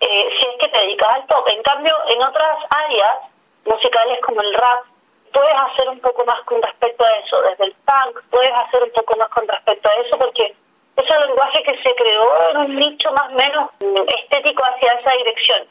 eh, 0.00 0.28
si 0.38 0.46
es 0.46 0.56
que 0.60 0.68
te 0.68 0.78
dedicas 0.78 1.14
al 1.14 1.24
pop. 1.26 1.46
En 1.48 1.62
cambio, 1.62 1.94
en 2.08 2.22
otras 2.22 2.58
áreas 2.70 3.16
musicales 3.64 4.20
como 4.22 4.40
el 4.40 4.54
rap, 4.54 4.84
puedes 5.32 5.54
hacer 5.54 5.88
un 5.88 6.00
poco 6.00 6.24
más 6.24 6.40
con 6.44 6.60
respecto 6.62 7.04
a 7.04 7.16
eso. 7.18 7.40
Desde 7.42 7.64
el 7.64 7.74
punk 7.84 8.22
puedes 8.30 8.52
hacer 8.52 8.82
un 8.82 8.92
poco 8.92 9.16
más 9.16 9.28
con 9.28 9.46
respecto 9.46 9.88
a 9.88 9.92
eso 10.00 10.18
porque 10.18 10.54
es 10.96 11.10
el 11.10 11.26
lenguaje 11.26 11.62
que 11.62 11.82
se 11.82 11.94
creó 11.94 12.50
en 12.50 12.56
un 12.58 12.76
nicho 12.76 13.12
más 13.12 13.30
o 13.30 13.34
menos 13.34 13.70
estético 14.18 14.64
hacia 14.64 14.92
esa 14.92 15.10
dirección. 15.12 15.66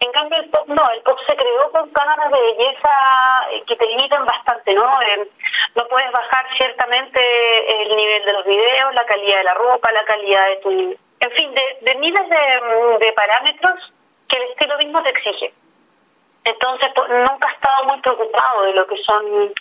En 0.00 0.12
cambio, 0.12 0.38
el 0.38 0.48
pop 0.48 0.66
no, 0.66 0.90
el 0.92 1.02
pop 1.02 1.18
se 1.26 1.36
creó 1.36 1.70
con 1.72 1.90
cánones 1.90 2.30
de 2.30 2.40
belleza 2.40 2.90
eh, 3.50 3.62
que 3.66 3.76
te 3.76 3.86
limitan 3.86 4.24
bastante, 4.24 4.72
¿no? 4.72 4.98
No 5.74 5.86
puedes 5.88 6.10
bajar 6.10 6.46
ciertamente 6.56 7.20
el 7.82 7.96
nivel 7.96 8.24
de 8.24 8.32
los 8.32 8.44
videos, 8.46 8.94
la 8.94 9.04
calidad 9.04 9.38
de 9.38 9.44
la 9.44 9.54
ropa, 9.54 9.92
la 9.92 10.04
calidad 10.04 10.48
de 10.48 10.56
tu... 10.56 10.96
En 11.20 11.30
fin, 11.32 11.54
de, 11.54 11.78
de 11.82 11.94
miles 11.96 12.28
de, 12.28 13.06
de 13.06 13.12
parámetros 13.12 13.92
que 14.28 14.36
el 14.36 14.50
estilo 14.50 14.78
mismo 14.78 15.02
te 15.02 15.10
exige. 15.10 15.52
Entonces, 16.44 16.88
pues, 16.94 17.08
nunca 17.10 17.48
he 17.48 17.54
estado 17.54 17.84
muy 17.84 18.00
preocupado 18.00 18.62
de 18.62 18.72
lo 18.72 18.86
que 18.86 18.96
son 19.04 19.52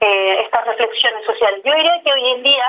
eh, 0.00 0.36
estas 0.42 0.66
reflexiones 0.66 1.24
sociales. 1.24 1.62
Yo 1.64 1.74
diría 1.74 2.02
que 2.04 2.12
hoy 2.12 2.30
en 2.32 2.42
día 2.42 2.66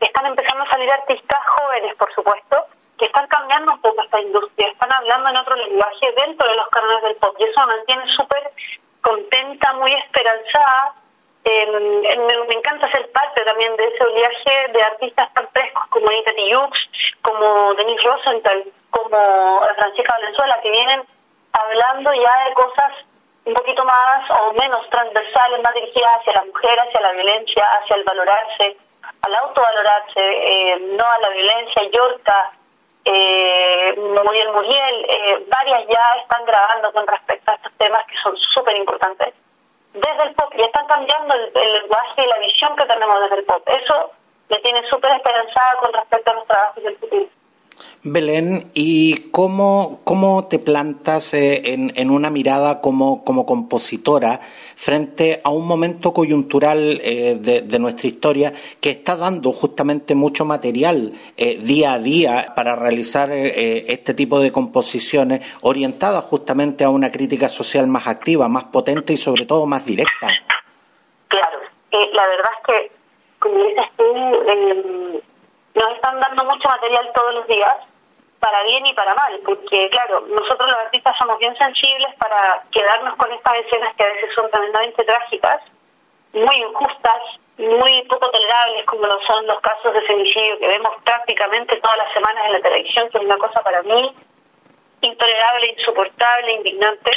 están 0.00 0.26
empezando 0.26 0.64
a 0.64 0.70
salir 0.70 0.90
artistas 0.90 1.40
jóvenes, 1.58 1.94
por 1.96 2.12
supuesto, 2.14 2.64
que 2.98 3.06
están 3.06 3.26
cambiando 3.28 3.72
un 3.72 3.80
poco 3.80 4.02
esta 4.02 4.20
industria, 4.20 4.68
están 4.68 4.92
hablando 4.92 5.30
en 5.30 5.36
otro 5.36 5.54
lenguaje 5.56 6.12
dentro 6.24 6.48
de 6.48 6.56
los 6.56 6.68
cánones 6.68 7.02
del 7.02 7.16
pop 7.16 7.36
y 7.38 7.44
eso 7.44 7.60
me 7.60 7.76
mantiene 7.76 8.02
súper 8.12 8.50
contenta, 9.02 9.72
muy 9.74 9.92
esperanzada. 9.92 10.94
Me, 11.70 12.54
encanta 12.54 12.90
ser 12.90 13.10
parte 13.12 13.44
también 13.44 13.76
de 13.76 13.86
ese 13.86 14.04
oleaje 14.04 14.72
de 14.72 14.82
artistas 14.82 15.32
tan 15.34 15.48
frescos 15.50 15.84
como 15.90 16.08
Anita 16.08 16.32
Tijoux, 16.34 16.70
como 17.22 17.74
Denise 17.74 18.06
Rosenthal, 18.06 18.64
como 18.90 19.60
Francisca 19.76 20.14
Valenzuela, 20.18 20.60
que 20.62 20.70
vienen 20.70 21.02
hablando 21.52 22.12
ya 22.14 22.44
de 22.48 22.54
cosas 22.54 22.92
un 23.44 23.54
poquito 23.54 23.84
más 23.84 24.30
o 24.30 24.52
menos 24.52 24.88
transversales, 24.90 25.62
más 25.62 25.74
dirigidas 25.74 26.18
hacia 26.20 26.34
la 26.34 26.44
mujer, 26.44 26.78
hacia 26.80 27.00
la 27.00 27.12
violencia, 27.12 27.64
hacia 27.80 27.96
el 27.96 28.04
valorarse, 28.04 28.76
al 29.22 29.34
autovalorarse, 29.34 30.20
eh, 30.20 30.78
no 30.96 31.04
a 31.04 31.18
la 31.18 31.28
violencia. 31.30 31.82
Yorka, 31.90 32.52
eh, 33.04 33.94
Muriel 33.96 34.52
Muriel, 34.52 35.06
eh, 35.08 35.46
varias 35.48 35.88
ya 35.88 36.20
están 36.20 36.44
grabando 36.44 36.92
con 36.92 37.06
respecto 37.06 37.50
a 37.50 37.54
estos 37.54 37.72
temas 37.78 38.04
que 38.06 38.16
son 38.22 38.36
súper 38.36 38.76
importantes. 38.76 39.32
Desde 39.94 40.22
el 40.22 40.34
pop, 40.34 40.52
y 40.56 40.62
están 40.62 40.86
cambiando 40.86 41.34
el, 41.34 41.50
el 41.54 41.72
lenguaje 41.80 42.24
y 42.24 42.26
la 42.26 42.38
visión 42.38 42.76
que 42.76 42.84
tenemos 42.84 43.20
desde 43.22 43.36
el 43.36 43.44
pop. 43.44 43.62
Eso 43.66 44.12
me 44.48 44.58
tiene 44.58 44.82
súper 44.88 45.12
esperanzada 45.12 45.76
con 45.80 45.92
respecto 45.92 46.30
a 46.30 46.34
los 46.34 46.46
trabajos 46.46 46.82
del 46.82 46.96
futuro. 46.98 47.26
Belén, 48.02 48.70
¿y 48.74 49.30
cómo, 49.30 50.00
cómo 50.04 50.46
te 50.46 50.58
plantas 50.58 51.34
eh, 51.34 51.72
en, 51.72 51.92
en, 51.96 52.10
una 52.10 52.30
mirada 52.30 52.80
como, 52.80 53.24
como, 53.24 53.44
compositora 53.44 54.40
frente 54.76 55.40
a 55.42 55.50
un 55.50 55.66
momento 55.66 56.12
coyuntural 56.12 57.00
eh, 57.02 57.36
de, 57.40 57.62
de, 57.62 57.78
nuestra 57.78 58.06
historia 58.06 58.52
que 58.80 58.90
está 58.90 59.16
dando 59.16 59.52
justamente 59.52 60.14
mucho 60.14 60.44
material 60.44 61.12
eh, 61.36 61.58
día 61.58 61.94
a 61.94 61.98
día 61.98 62.52
para 62.54 62.76
realizar 62.76 63.30
este 63.32 64.14
tipo 64.14 64.38
de 64.38 64.52
composiciones 64.52 65.40
orientadas 65.62 66.24
justamente 66.24 66.84
a 66.84 66.90
una 66.90 67.10
crítica 67.10 67.48
social 67.48 67.88
más 67.88 68.06
activa, 68.06 68.48
más 68.48 68.64
potente 68.64 69.12
y 69.12 69.16
sobre 69.16 69.44
todo 69.44 69.66
más 69.66 69.84
directa? 69.84 70.28
Claro, 71.28 71.58
la 71.90 72.26
verdad 72.26 72.50
es 72.58 72.66
que, 72.66 72.92
como 73.40 73.64
dices 73.64 73.86
tú, 73.96 74.04
nos 75.78 75.94
están 75.94 76.20
dando 76.20 76.44
mucho 76.44 76.68
material 76.68 77.10
todos 77.14 77.34
los 77.34 77.46
días, 77.46 77.76
para 78.40 78.62
bien 78.64 78.86
y 78.86 78.94
para 78.94 79.14
mal, 79.14 79.40
porque 79.44 79.88
claro, 79.90 80.20
nosotros 80.28 80.70
los 80.70 80.78
artistas 80.78 81.16
somos 81.18 81.38
bien 81.38 81.56
sensibles 81.56 82.14
para 82.18 82.62
quedarnos 82.70 83.16
con 83.16 83.32
estas 83.32 83.54
escenas 83.56 83.94
que 83.96 84.04
a 84.04 84.12
veces 84.12 84.30
son 84.34 84.50
tremendamente 84.50 85.04
trágicas, 85.04 85.60
muy 86.32 86.56
injustas, 86.56 87.22
muy 87.56 88.02
poco 88.02 88.30
tolerables, 88.30 88.86
como 88.86 89.06
lo 89.06 89.20
son 89.22 89.46
los 89.46 89.60
casos 89.60 89.92
de 89.92 90.02
femicidio 90.02 90.58
que 90.58 90.68
vemos 90.68 90.90
prácticamente 91.02 91.76
todas 91.80 91.98
las 91.98 92.12
semanas 92.12 92.44
en 92.46 92.52
la 92.52 92.60
televisión, 92.60 93.08
que 93.10 93.18
es 93.18 93.24
una 93.24 93.38
cosa 93.38 93.60
para 93.62 93.82
mí 93.82 94.14
intolerable, 95.00 95.74
insoportable, 95.76 96.52
indignante. 96.52 97.10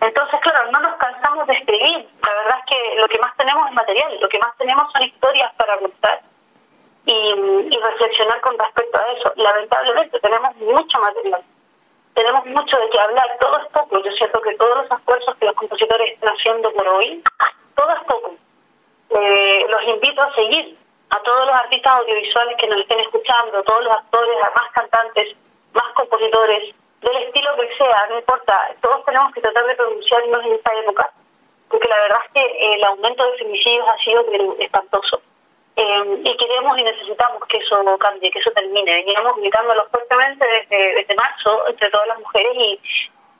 Entonces, 0.00 0.40
claro, 0.40 0.70
no 0.70 0.80
nos 0.80 0.96
cansamos 0.96 1.46
de 1.46 1.54
escribir. 1.54 2.08
La 2.22 2.34
verdad 2.34 2.58
es 2.60 2.76
que 2.76 2.96
lo 2.96 3.08
que 3.08 3.18
más 3.18 3.36
tenemos 3.36 3.68
es 3.68 3.74
material, 3.74 4.18
lo 4.20 4.28
que 4.28 4.38
más 4.38 4.56
tenemos 4.58 4.92
son 4.92 5.02
historias 5.02 5.52
para 5.54 5.78
contar 5.78 6.20
y, 7.06 7.12
y, 7.12 7.80
reflexionar 7.80 8.40
con 8.40 8.58
respecto 8.58 8.98
a 8.98 9.12
eso. 9.12 9.32
Lamentablemente 9.36 10.18
tenemos 10.20 10.56
mucho 10.56 10.98
material, 10.98 11.42
tenemos 12.14 12.46
mucho 12.46 12.76
de 12.78 12.90
qué 12.90 13.00
hablar, 13.00 13.36
todo 13.40 13.58
es 13.58 13.66
poco. 13.72 14.02
Yo 14.02 14.10
siento 14.12 14.40
que 14.42 14.56
todos 14.56 14.76
los 14.76 14.98
esfuerzos 14.98 15.36
que 15.36 15.46
los 15.46 15.54
compositores 15.54 16.12
están 16.12 16.34
haciendo 16.34 16.72
por 16.72 16.88
hoy, 16.88 17.22
todo 17.74 17.90
es 17.90 18.02
poco. 18.04 18.34
Eh, 19.10 19.66
los 19.68 19.82
invito 19.84 20.20
a 20.20 20.34
seguir 20.34 20.76
a 21.10 21.20
todos 21.22 21.46
los 21.46 21.54
artistas 21.54 21.92
audiovisuales 22.00 22.56
que 22.58 22.66
nos 22.66 22.80
estén 22.80 23.00
escuchando, 23.00 23.62
todos 23.62 23.84
los 23.84 23.94
actores, 23.94 24.36
a 24.42 24.60
más 24.60 24.72
cantantes, 24.72 25.36
más 25.72 25.92
compositores, 25.94 26.74
del 27.02 27.16
estilo 27.22 27.54
que 27.56 27.76
sea, 27.76 28.06
no 28.10 28.18
importa, 28.18 28.74
todos 28.80 29.04
tenemos 29.04 29.32
que 29.32 29.40
tratar 29.40 29.64
de 29.66 29.76
pronunciarnos 29.76 30.44
en 30.44 30.52
esta 30.54 30.74
época, 30.74 31.10
porque 31.68 31.88
la 31.88 32.00
verdad 32.00 32.18
es 32.24 32.32
que 32.32 32.74
el 32.74 32.84
aumento 32.84 33.30
de 33.30 33.38
femicidios 33.38 33.86
ha 33.88 33.98
sido 33.98 34.24
espantoso. 34.58 35.20
Eh, 35.76 36.22
y 36.24 36.36
queremos 36.38 36.78
y 36.78 36.82
necesitamos 36.84 37.44
que 37.48 37.58
eso 37.58 37.98
cambie, 37.98 38.30
que 38.30 38.38
eso 38.38 38.50
termine. 38.52 38.92
Veníamos 38.92 39.36
gritándolo 39.36 39.86
fuertemente 39.90 40.46
desde, 40.46 40.94
desde 40.94 41.14
marzo 41.14 41.68
entre 41.68 41.90
todas 41.90 42.08
las 42.08 42.18
mujeres 42.18 42.52
y 42.56 42.80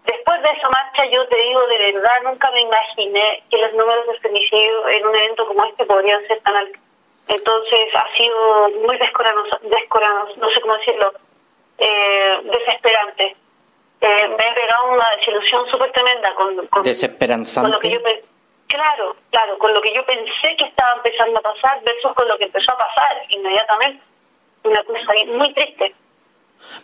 después 0.05 0.43
de 0.43 0.51
esa 0.51 0.69
marcha 0.69 1.07
yo 1.11 1.27
te 1.29 1.37
digo 1.37 1.67
de 1.67 1.93
verdad 1.93 2.23
nunca 2.25 2.51
me 2.51 2.61
imaginé 2.61 3.43
que 3.51 3.57
los 3.57 3.73
números 3.73 4.07
de 4.07 4.19
femicidio 4.21 4.89
en 4.89 5.07
un 5.07 5.17
evento 5.17 5.47
como 5.47 5.65
este 5.65 5.87
podrían 5.87 6.27
ser 6.27 6.41
tan 6.43 6.57
altos. 6.57 6.81
Entonces 7.29 7.89
ha 7.95 8.07
sido 8.19 8.71
muy 8.87 8.99
descoranos, 8.99 9.49
descoranos 9.63 10.37
no 10.37 10.51
sé 10.51 10.61
cómo 10.61 10.77
decirlo, 10.77 11.13
eh, 11.79 12.39
desesperante. 12.45 13.35
Eh, 14.03 14.29
me 14.29 14.49
he 14.49 14.53
pegado 14.53 14.93
una 14.93 15.09
desilusión 15.17 15.67
súper 15.71 15.91
tremenda 15.93 16.35
con, 16.35 16.67
con, 16.67 16.83
Desesperanzante. 16.83 17.71
con 17.71 17.73
lo 17.73 17.81
que 17.81 17.91
yo 17.91 18.01
Claro, 18.69 19.17
claro, 19.31 19.59
con 19.59 19.73
lo 19.73 19.81
que 19.81 19.95
yo 19.95 20.05
pensé 20.05 20.57
que 20.59 20.67
estaba 20.67 20.95
empezando 20.97 21.39
a 21.39 21.43
pasar 21.43 21.83
versus 21.85 22.13
con 22.15 22.29
lo 22.29 22.37
que 22.39 22.45
empezó 22.45 22.73
a 22.73 22.79
pasar 22.79 23.17
inmediatamente. 23.29 24.03
Una 24.65 24.83
cosa 24.83 25.13
muy 25.37 25.55
triste. 25.55 25.95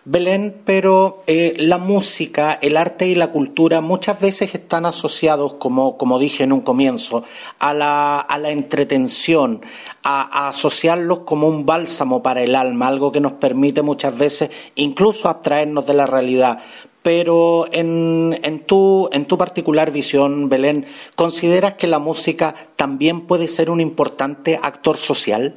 Belén, 0.04 0.62
pero 0.64 1.22
eh, 1.26 1.54
la 1.58 1.78
música, 1.78 2.58
el 2.60 2.76
arte 2.76 3.06
y 3.06 3.14
la 3.14 3.30
cultura 3.30 3.80
muchas 3.80 4.20
veces 4.20 4.54
están 4.54 4.84
asociados, 4.84 5.54
como, 5.54 5.96
como 5.96 6.18
dije 6.18 6.42
en 6.44 6.52
un 6.52 6.60
comienzo, 6.60 7.24
a 7.58 7.72
la, 7.72 8.18
a 8.18 8.38
la 8.38 8.50
entretención, 8.50 9.62
a, 10.02 10.44
a, 10.44 10.48
asociarlos 10.48 11.20
como 11.20 11.46
un 11.46 11.64
bálsamo 11.66 12.22
para 12.22 12.42
el 12.42 12.56
alma, 12.56 12.88
algo 12.88 13.12
que 13.12 13.20
nos 13.20 13.32
permite 13.34 13.82
muchas 13.82 14.16
veces 14.16 14.50
incluso 14.74 15.28
abstraernos 15.28 15.86
de 15.86 15.94
la 15.94 16.06
realidad. 16.06 16.58
Pero 17.02 17.66
en, 17.72 18.38
en, 18.44 18.64
tu, 18.64 19.10
en 19.12 19.26
tu 19.26 19.36
particular 19.36 19.90
visión, 19.90 20.48
Belén, 20.48 20.86
¿consideras 21.16 21.74
que 21.74 21.88
la 21.88 21.98
música 21.98 22.54
también 22.76 23.26
puede 23.26 23.48
ser 23.48 23.70
un 23.70 23.80
importante 23.80 24.58
actor 24.62 24.96
social? 24.96 25.54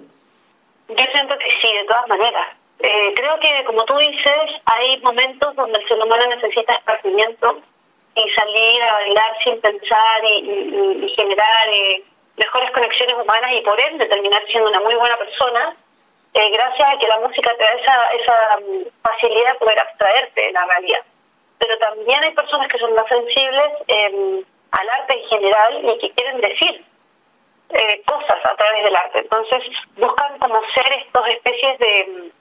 Yo 0.90 1.06
siento 1.14 1.38
que 1.38 1.50
sí, 1.62 1.72
de 1.72 1.86
todas 1.86 2.08
maneras. 2.08 2.48
Eh, 2.80 3.14
creo 3.16 3.40
que, 3.40 3.64
como 3.66 3.86
tú 3.86 3.96
dices, 3.98 4.62
hay 4.66 5.00
momentos 5.02 5.56
donde 5.56 5.78
el 5.78 5.88
ser 5.88 6.02
humano 6.02 6.26
necesita 6.28 6.74
esparcimiento 6.74 7.62
y 8.16 8.30
salir 8.32 8.82
a 8.82 8.94
bailar 8.94 9.38
sin 9.44 9.62
pensar 9.62 10.26
y, 10.26 11.14
generar 11.16 11.70
eh, 11.70 12.04
mejores 12.38 12.72
conexiones 12.72 13.16
humanas 13.22 13.52
y 13.54 13.62
por 13.62 13.80
ende 13.80 14.08
terminar 14.08 14.42
siendo 14.48 14.70
una 14.70 14.80
muy 14.80 14.96
buena 14.96 15.18
persona, 15.18 15.76
eh, 16.34 16.50
gracias 16.50 16.90
a 16.90 16.98
que 16.98 17.08
la 17.08 17.20
música 17.20 17.52
te 17.56 17.64
da 17.64 17.72
esa, 17.72 18.12
esa 18.12 18.60
facilidad 19.04 19.54
de 19.54 19.60
poder 19.60 19.80
abstraerte 19.80 20.42
de 20.42 20.52
la 20.52 20.66
realidad 20.66 21.02
pero 21.60 21.78
también 21.78 22.24
hay 22.24 22.34
personas 22.34 22.68
que 22.68 22.80
son 22.80 22.94
más 22.94 23.08
sensibles 23.08 23.72
eh, 23.88 24.44
al 24.72 24.90
arte 24.90 25.20
en 25.20 25.30
general 25.30 25.80
y 25.84 25.98
que 26.00 26.12
quieren 26.12 26.42
decir 26.42 26.86
eh, 27.70 28.02
cosas 28.06 28.38
a 28.44 28.56
través 28.56 28.84
del 28.84 28.96
arte. 28.96 29.20
Entonces 29.20 29.64
buscan 29.98 30.38
como 30.40 30.62
ser 30.74 30.92
estos 30.94 31.28
especies 31.28 31.80
de, 31.80 32.32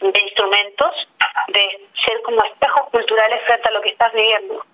de 0.00 0.20
instrumentos, 0.20 1.08
de 1.48 1.88
ser 2.06 2.22
como 2.22 2.42
espejos 2.44 2.88
culturales 2.90 3.40
frente 3.46 3.68
a 3.68 3.72
lo 3.72 3.80
que 3.80 3.90
estás 3.90 4.12
viviendo. 4.12 4.64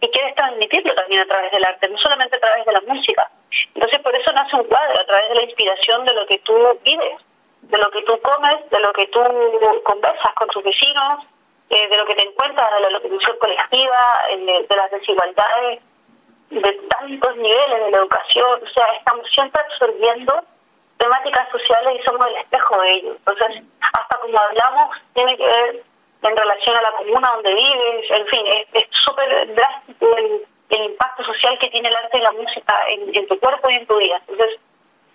Y 0.00 0.08
quieres 0.08 0.34
transmitirlo 0.34 0.94
también 0.94 1.20
a 1.20 1.26
través 1.26 1.52
del 1.52 1.64
arte, 1.64 1.88
no 1.88 1.98
solamente 1.98 2.36
a 2.36 2.40
través 2.40 2.64
de 2.64 2.72
la 2.72 2.80
música. 2.80 3.30
Entonces 3.74 4.00
por 4.00 4.14
eso 4.14 4.32
nace 4.32 4.56
un 4.56 4.64
cuadro, 4.64 5.00
a 5.00 5.06
través 5.06 5.28
de 5.28 5.34
la 5.34 5.42
inspiración 5.44 6.04
de 6.04 6.14
lo 6.14 6.26
que 6.26 6.38
tú 6.40 6.54
vives, 6.84 7.20
de 7.62 7.78
lo 7.78 7.90
que 7.90 8.02
tú 8.02 8.18
comes, 8.20 8.70
de 8.70 8.80
lo 8.80 8.92
que 8.92 9.06
tú 9.08 9.20
conversas 9.84 10.34
con 10.34 10.48
tus 10.48 10.64
vecinos, 10.64 11.24
eh, 11.72 11.88
de 11.88 11.96
lo 11.96 12.04
que 12.04 12.14
te 12.14 12.28
encuentras, 12.28 12.70
de 12.70 12.80
la 12.80 12.90
locomoción 12.90 13.38
colectiva, 13.38 14.24
eh, 14.28 14.66
de 14.68 14.76
las 14.76 14.90
desigualdades, 14.90 15.80
de 16.50 16.72
tantos 16.90 17.36
niveles 17.36 17.84
de 17.84 17.90
la 17.90 17.96
educación. 17.96 18.60
O 18.62 18.68
sea, 18.74 18.84
estamos 18.98 19.26
siempre 19.32 19.62
absorbiendo 19.62 20.44
temáticas 20.98 21.48
sociales 21.50 21.98
y 21.98 22.04
somos 22.04 22.26
el 22.26 22.36
espejo 22.36 22.78
de 22.78 22.92
ello. 22.92 23.12
Entonces, 23.12 23.62
hasta 23.80 24.18
como 24.18 24.38
hablamos, 24.38 24.96
tiene 25.14 25.34
que 25.38 25.46
ver 25.46 25.82
en 26.24 26.36
relación 26.36 26.76
a 26.76 26.82
la 26.82 26.92
comuna 26.92 27.32
donde 27.36 27.54
vives, 27.54 28.10
en 28.10 28.26
fin, 28.26 28.46
es 28.74 28.84
súper 28.90 29.54
drástico 29.54 30.14
el, 30.18 30.46
el, 30.68 30.84
impacto 30.84 31.24
social 31.24 31.58
que 31.58 31.70
tiene 31.70 31.88
el 31.88 31.96
arte 31.96 32.18
y 32.18 32.20
la 32.20 32.32
música 32.32 32.74
en, 32.88 33.16
en 33.16 33.26
tu 33.28 33.38
cuerpo 33.40 33.70
y 33.70 33.76
en 33.76 33.86
tu 33.86 33.96
vida. 33.96 34.20
Entonces, 34.28 34.60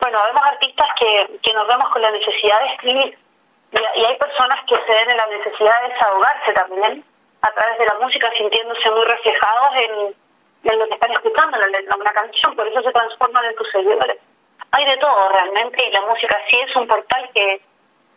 bueno, 0.01 0.19
vemos 0.25 0.43
artistas 0.43 0.87
que, 0.99 1.39
que 1.43 1.53
nos 1.53 1.67
vemos 1.67 1.87
con 1.89 2.01
la 2.01 2.11
necesidad 2.11 2.59
de 2.61 2.73
escribir 2.73 3.17
y, 3.71 4.05
hay 4.05 4.17
personas 4.17 4.59
que 4.67 4.75
se 4.75 4.93
ven 4.93 5.09
en 5.09 5.17
la 5.17 5.27
necesidad 5.27 5.81
de 5.81 5.93
desahogarse 5.93 6.53
también 6.53 7.03
a 7.41 7.51
través 7.51 7.77
de 7.77 7.85
la 7.85 7.95
música, 8.01 8.29
sintiéndose 8.37 8.89
muy 8.91 9.05
reflejados 9.05 9.69
en, 9.75 10.79
lo 10.79 10.87
que 10.87 10.93
están 10.93 11.11
escuchando, 11.11 11.57
en 11.57 11.71
la, 11.71 11.95
una 11.95 12.11
canción, 12.11 12.55
por 12.55 12.67
eso 12.67 12.81
se 12.81 12.91
transforman 12.91 13.45
en 13.45 13.55
tus 13.55 13.71
seguidores. 13.71 14.17
Hay 14.71 14.85
de 14.85 14.97
todo 14.97 15.29
realmente 15.29 15.85
y 15.85 15.91
la 15.91 16.01
música 16.01 16.37
sí 16.49 16.57
es 16.59 16.75
un 16.75 16.87
portal 16.87 17.29
que, 17.33 17.61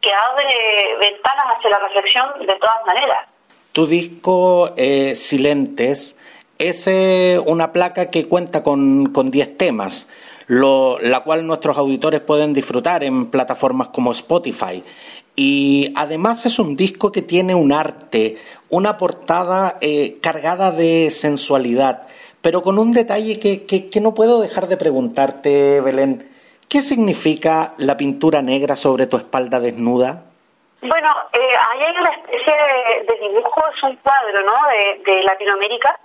que 0.01 0.13
abre 0.13 0.97
ventanas 0.99 1.57
hacia 1.57 1.71
la 1.71 1.79
reflexión 1.79 2.47
de 2.47 2.55
todas 2.57 2.85
maneras. 2.87 3.29
Tu 3.73 3.87
disco 3.87 4.71
eh, 4.77 5.15
Silentes 5.15 6.19
es 6.59 6.87
eh, 6.89 7.41
una 7.47 7.73
placa 7.73 8.11
que 8.11 8.29
cuenta 8.29 8.63
con 8.63 9.31
10 9.31 9.57
temas 9.59 10.09
lo, 10.51 10.99
la 10.99 11.21
cual 11.21 11.47
nuestros 11.47 11.79
auditores 11.79 12.21
pueden 12.23 12.53
disfrutar 12.53 13.05
en 13.05 13.27
plataformas 13.27 13.89
como 13.89 14.11
Spotify. 14.11 14.83
Y 15.43 15.95
además 15.97 16.45
es 16.45 16.59
un 16.59 16.77
disco 16.77 17.11
que 17.11 17.23
tiene 17.23 17.55
un 17.55 17.73
arte, 17.73 18.37
una 18.69 18.99
portada 18.99 19.79
eh, 19.81 20.19
cargada 20.21 20.71
de 20.71 21.09
sensualidad, 21.09 22.03
pero 22.43 22.61
con 22.61 22.79
un 22.79 22.93
detalle 22.93 23.41
que, 23.41 23.65
que, 23.65 24.01
no 24.03 24.15
puedo 24.15 24.43
dejar 24.43 24.67
de 24.67 24.77
preguntarte, 24.77 25.81
Belén. 25.81 26.29
¿Qué 26.69 26.81
significa 26.81 27.73
la 27.79 27.97
pintura 27.97 28.43
negra 28.43 28.77
sobre 28.77 29.07
tu 29.07 29.17
espalda 29.17 29.61
desnuda? 29.61 30.25
Bueno, 30.83 31.09
eh, 31.33 31.55
ahí 31.71 31.85
hay 31.85 31.97
una 31.97 32.11
especie 32.17 32.55
de, 33.09 33.29
dibujo, 33.29 33.63
es 33.75 33.83
un 33.83 33.97
cuadro 33.97 34.45
¿no? 34.45 34.53
de, 34.69 35.11
de 35.11 35.23
Latinoamérica 35.23 35.99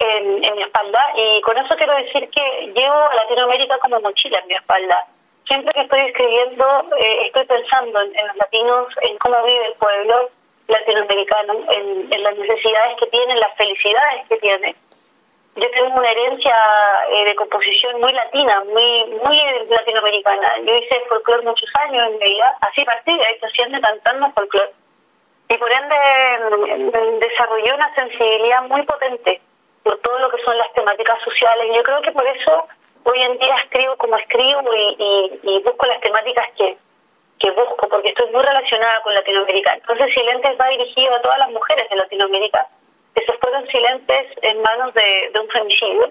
en, 0.00 0.42
en 0.42 0.56
mi 0.56 0.62
espalda 0.64 1.06
y 1.16 1.40
con 1.42 1.56
eso 1.56 1.72
quiero 1.76 1.94
decir 1.94 2.28
que 2.30 2.72
llevo 2.74 2.96
a 2.96 3.14
Latinoamérica 3.14 3.78
como 3.78 4.00
mochila 4.00 4.40
en 4.40 4.48
mi 4.48 4.54
espalda. 4.54 5.06
Siempre 5.46 5.72
que 5.74 5.80
estoy 5.82 6.00
escribiendo 6.00 6.66
eh, 6.98 7.26
estoy 7.26 7.44
pensando 7.44 8.00
en, 8.00 8.26
los 8.26 8.36
latinos, 8.36 8.88
en 9.02 9.16
cómo 9.18 9.42
vive 9.44 9.66
el 9.66 9.74
pueblo 9.74 10.30
latinoamericano, 10.66 11.54
en, 11.70 12.22
las 12.22 12.36
necesidades 12.36 12.96
que 12.98 13.06
tiene, 13.06 13.36
las 13.36 13.54
felicidades 13.56 14.26
que 14.28 14.36
tiene. 14.38 14.74
Yo 15.54 15.70
tengo 15.70 15.98
una 15.98 16.10
herencia 16.10 16.54
eh, 17.10 17.24
de 17.26 17.34
composición 17.36 18.00
muy 18.00 18.12
latina, 18.12 18.64
muy 18.64 19.04
muy 19.24 19.40
latinoamericana. 19.70 20.52
Yo 20.66 20.74
hice 20.74 21.00
folclore 21.08 21.44
muchos 21.44 21.70
años 21.80 22.08
en 22.08 22.18
mi 22.18 22.24
vida, 22.24 22.56
así 22.60 22.84
partí, 22.84 23.18
siendo 23.54 23.80
cantando 23.80 24.32
folclore. 24.32 24.72
Y 25.48 25.56
por 25.56 25.70
ende 25.70 26.90
desarrollé 27.20 27.72
una 27.72 27.94
sensibilidad 27.94 28.62
muy 28.64 28.82
potente 28.82 29.40
por 29.84 29.96
todo 29.98 30.18
lo 30.18 30.30
que 30.30 30.42
son 30.42 30.58
las 30.58 30.72
temáticas 30.72 31.22
sociales. 31.22 31.72
Yo 31.74 31.82
creo 31.84 32.02
que 32.02 32.10
por 32.10 32.26
eso 32.26 32.66
hoy 33.06 33.22
en 33.22 33.38
día 33.38 33.56
escribo 33.64 33.96
como 33.96 34.16
escribo 34.16 34.62
y, 34.74 35.62
busco 35.64 35.86
las 35.86 36.00
temáticas 36.00 36.46
que, 36.56 36.76
que 37.38 37.50
busco, 37.52 37.88
porque 37.88 38.08
estoy 38.08 38.30
muy 38.30 38.42
relacionada 38.42 39.00
con 39.02 39.14
Latinoamérica. 39.14 39.74
Entonces 39.74 40.12
Silentes 40.14 40.56
va 40.60 40.68
dirigido 40.68 41.14
a 41.14 41.22
todas 41.22 41.38
las 41.38 41.50
mujeres 41.50 41.88
de 41.88 41.96
Latinoamérica 41.96 42.66
que 43.14 43.24
se 43.24 43.32
fueron 43.38 43.66
silentes 43.68 44.26
en 44.42 44.60
manos 44.60 44.92
de, 44.94 45.30
de 45.32 45.40
un 45.40 45.48
femicidio. 45.48 46.10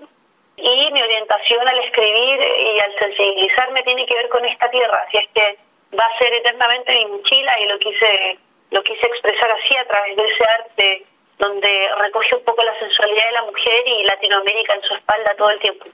Y 0.57 0.91
mi 0.91 1.01
orientación 1.01 1.67
al 1.67 1.79
escribir 1.79 2.39
y 2.39 2.79
al 2.79 2.95
sensibilizarme 2.97 3.83
tiene 3.83 4.05
que 4.05 4.15
ver 4.15 4.29
con 4.29 4.45
esta 4.45 4.69
tierra, 4.71 5.03
así 5.05 5.17
es 5.17 5.29
que 5.33 5.57
va 5.99 6.05
a 6.05 6.17
ser 6.17 6.33
eternamente 6.33 6.93
mi 6.93 7.05
mochila 7.07 7.59
y 7.59 7.65
lo 7.65 7.77
quise, 7.77 8.39
lo 8.71 8.81
quise 8.83 9.05
expresar 9.05 9.51
así 9.51 9.75
a 9.75 9.85
través 9.85 10.15
de 10.15 10.23
ese 10.23 10.43
arte 10.49 11.05
donde 11.39 11.69
recoge 11.99 12.35
un 12.37 12.43
poco 12.43 12.63
la 12.63 12.77
sensualidad 12.79 13.25
de 13.25 13.31
la 13.33 13.43
mujer 13.43 13.83
y 13.85 14.05
Latinoamérica 14.05 14.73
en 14.73 14.81
su 14.81 14.93
espalda 14.93 15.35
todo 15.37 15.49
el 15.49 15.59
tiempo. 15.59 15.85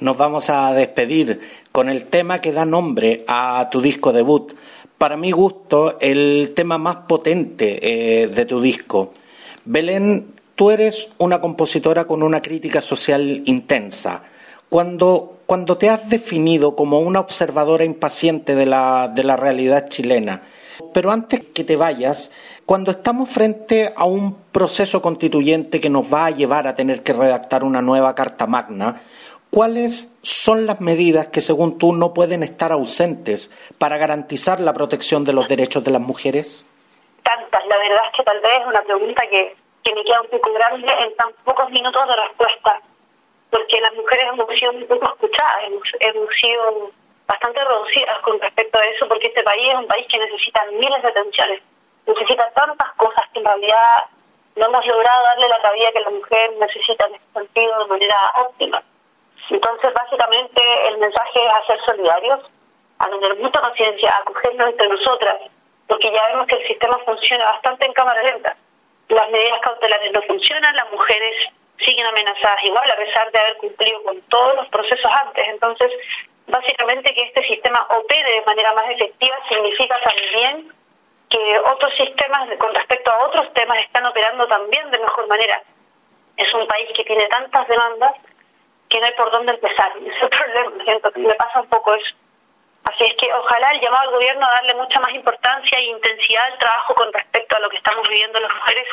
Nos 0.00 0.16
vamos 0.16 0.50
a 0.50 0.72
despedir 0.72 1.40
con 1.72 1.88
el 1.88 2.06
tema 2.06 2.40
que 2.40 2.52
da 2.52 2.64
nombre 2.64 3.24
a 3.26 3.68
tu 3.70 3.80
disco 3.80 4.12
debut. 4.12 4.54
Para 4.98 5.16
mi 5.16 5.32
gusto, 5.32 5.98
el 6.00 6.52
tema 6.54 6.78
más 6.78 6.96
potente 7.08 8.22
eh, 8.22 8.26
de 8.28 8.44
tu 8.46 8.60
disco. 8.60 9.12
Belén, 9.64 10.34
tú 10.54 10.70
eres 10.70 11.10
una 11.18 11.40
compositora 11.40 12.04
con 12.04 12.22
una 12.22 12.40
crítica 12.40 12.80
social 12.80 13.42
intensa. 13.46 14.22
Cuando, 14.68 15.38
cuando 15.46 15.76
te 15.76 15.88
has 15.90 16.08
definido 16.08 16.76
como 16.76 17.00
una 17.00 17.20
observadora 17.20 17.84
impaciente 17.84 18.54
de 18.54 18.66
la, 18.66 19.10
de 19.12 19.24
la 19.24 19.36
realidad 19.36 19.88
chilena, 19.88 20.42
pero 20.92 21.10
antes 21.10 21.42
que 21.52 21.64
te 21.64 21.76
vayas, 21.76 22.30
cuando 22.66 22.90
estamos 22.90 23.28
frente 23.28 23.92
a 23.94 24.04
un 24.04 24.42
proceso 24.50 25.02
constituyente 25.02 25.80
que 25.80 25.90
nos 25.90 26.12
va 26.12 26.26
a 26.26 26.30
llevar 26.30 26.66
a 26.66 26.74
tener 26.74 27.02
que 27.02 27.12
redactar 27.12 27.62
una 27.62 27.82
nueva 27.82 28.14
Carta 28.14 28.46
Magna, 28.46 29.02
¿cuáles 29.50 30.16
son 30.22 30.66
las 30.66 30.80
medidas 30.80 31.28
que, 31.28 31.40
según 31.40 31.78
tú, 31.78 31.92
no 31.92 32.14
pueden 32.14 32.42
estar 32.42 32.72
ausentes 32.72 33.50
para 33.78 33.98
garantizar 33.98 34.60
la 34.60 34.72
protección 34.72 35.24
de 35.24 35.34
los 35.34 35.48
derechos 35.48 35.84
de 35.84 35.90
las 35.90 36.00
mujeres? 36.00 36.66
Tantas, 37.22 37.66
la 37.66 37.78
verdad 37.78 38.04
es 38.10 38.16
que 38.16 38.24
tal 38.24 38.40
vez 38.40 38.52
es 38.60 38.66
una 38.66 38.82
pregunta 38.82 39.22
que, 39.30 39.56
que 39.82 39.94
me 39.94 40.04
queda 40.04 40.22
un 40.22 40.28
poco 40.28 40.52
grande 40.54 40.88
en 41.00 41.16
tan 41.16 41.32
pocos 41.44 41.70
minutos 41.70 42.08
de 42.08 42.16
respuesta, 42.16 42.80
porque 43.50 43.80
las 43.80 43.94
mujeres 43.94 44.26
hemos 44.32 44.58
sido 44.58 44.72
muy 44.72 44.84
poco 44.84 45.06
escuchadas, 45.06 45.64
hemos, 45.66 45.82
hemos 46.00 46.30
sido 46.40 46.90
bastante 47.26 47.62
reducidas 47.62 48.20
con 48.22 48.40
respecto 48.40 48.78
a 48.78 48.84
eso, 48.84 49.06
porque 49.08 49.28
este 49.28 49.42
país 49.42 49.68
es 49.68 49.78
un 49.78 49.86
país 49.86 50.06
que 50.10 50.18
necesita 50.18 50.64
miles 50.72 51.02
de 51.02 51.08
atenciones, 51.08 51.60
necesita 52.06 52.50
tantas 52.50 52.92
cosas 52.94 53.24
que 53.32 53.40
en 53.40 53.44
realidad 53.44 54.04
no 54.56 54.66
hemos 54.66 54.86
logrado 54.86 55.24
darle 55.24 55.48
la 55.48 55.60
cabida 55.62 55.92
que 55.92 56.00
la 56.00 56.10
mujer 56.10 56.52
necesita 56.58 57.06
en 57.06 57.14
este 57.14 57.32
sentido 57.32 57.78
de 57.78 57.86
manera 57.86 58.32
óptima. 58.36 58.82
Entonces, 59.50 59.92
básicamente, 59.92 60.88
el 60.88 60.98
mensaje 60.98 61.44
es 61.44 61.52
a 61.52 61.66
ser 61.66 61.80
solidarios, 61.84 62.40
a 62.98 63.08
tener 63.08 63.36
mucha 63.36 63.60
paciencia, 63.60 64.10
a 64.10 64.18
acogernos 64.18 64.68
entre 64.68 64.88
nosotras, 64.88 65.36
porque 65.86 66.12
ya 66.12 66.28
vemos 66.28 66.46
que 66.46 66.56
el 66.56 66.68
sistema 66.68 66.98
funciona 67.04 67.44
bastante 67.46 67.86
en 67.86 67.92
cámara 67.92 68.22
lenta. 68.22 68.56
Las 69.08 69.30
medidas 69.30 69.60
cautelares 69.60 70.12
no 70.12 70.22
funcionan, 70.22 70.76
las 70.76 70.90
mujeres 70.90 71.52
siguen 71.78 72.06
amenazadas 72.06 72.64
igual, 72.64 72.90
a 72.90 72.96
pesar 72.96 73.30
de 73.32 73.38
haber 73.38 73.56
cumplido 73.58 74.02
con 74.04 74.20
todos 74.22 74.56
los 74.56 74.68
procesos 74.68 75.10
antes. 75.26 75.44
Entonces, 75.48 75.90
básicamente 76.46 77.12
que 77.12 77.22
este 77.22 77.42
sistema 77.46 77.86
opere 77.90 78.30
de 78.30 78.46
manera 78.46 78.72
más 78.72 78.88
efectiva 78.90 79.36
significa 79.48 80.00
también 80.00 80.72
que 81.34 81.58
otros 81.58 81.92
sistemas 81.96 82.48
con 82.58 82.72
respecto 82.72 83.10
a 83.10 83.26
otros 83.26 83.52
temas 83.54 83.78
están 83.78 84.06
operando 84.06 84.46
también 84.46 84.88
de 84.92 85.00
mejor 85.00 85.26
manera. 85.26 85.60
Es 86.36 86.54
un 86.54 86.64
país 86.68 86.88
que 86.94 87.04
tiene 87.04 87.26
tantas 87.26 87.66
demandas 87.66 88.12
que 88.88 89.00
no 89.00 89.06
hay 89.06 89.12
por 89.14 89.32
dónde 89.32 89.52
empezar. 89.52 89.92
Es 90.06 90.22
el 90.22 90.28
problema, 90.28 90.84
siento 90.84 91.10
que 91.10 91.18
me 91.18 91.34
pasa 91.34 91.60
un 91.60 91.68
poco 91.68 91.94
eso. 91.94 92.14
Así 92.84 93.04
es 93.04 93.16
que 93.16 93.32
ojalá 93.32 93.72
el 93.72 93.80
llamado 93.80 94.08
al 94.08 94.14
gobierno 94.14 94.46
a 94.46 94.50
darle 94.50 94.74
mucha 94.74 95.00
más 95.00 95.12
importancia 95.12 95.78
e 95.78 95.86
intensidad 95.86 96.44
al 96.52 96.58
trabajo 96.58 96.94
con 96.94 97.12
respecto 97.12 97.56
a 97.56 97.60
lo 97.60 97.68
que 97.68 97.78
estamos 97.78 98.08
viviendo 98.08 98.38
las 98.38 98.54
mujeres, 98.54 98.86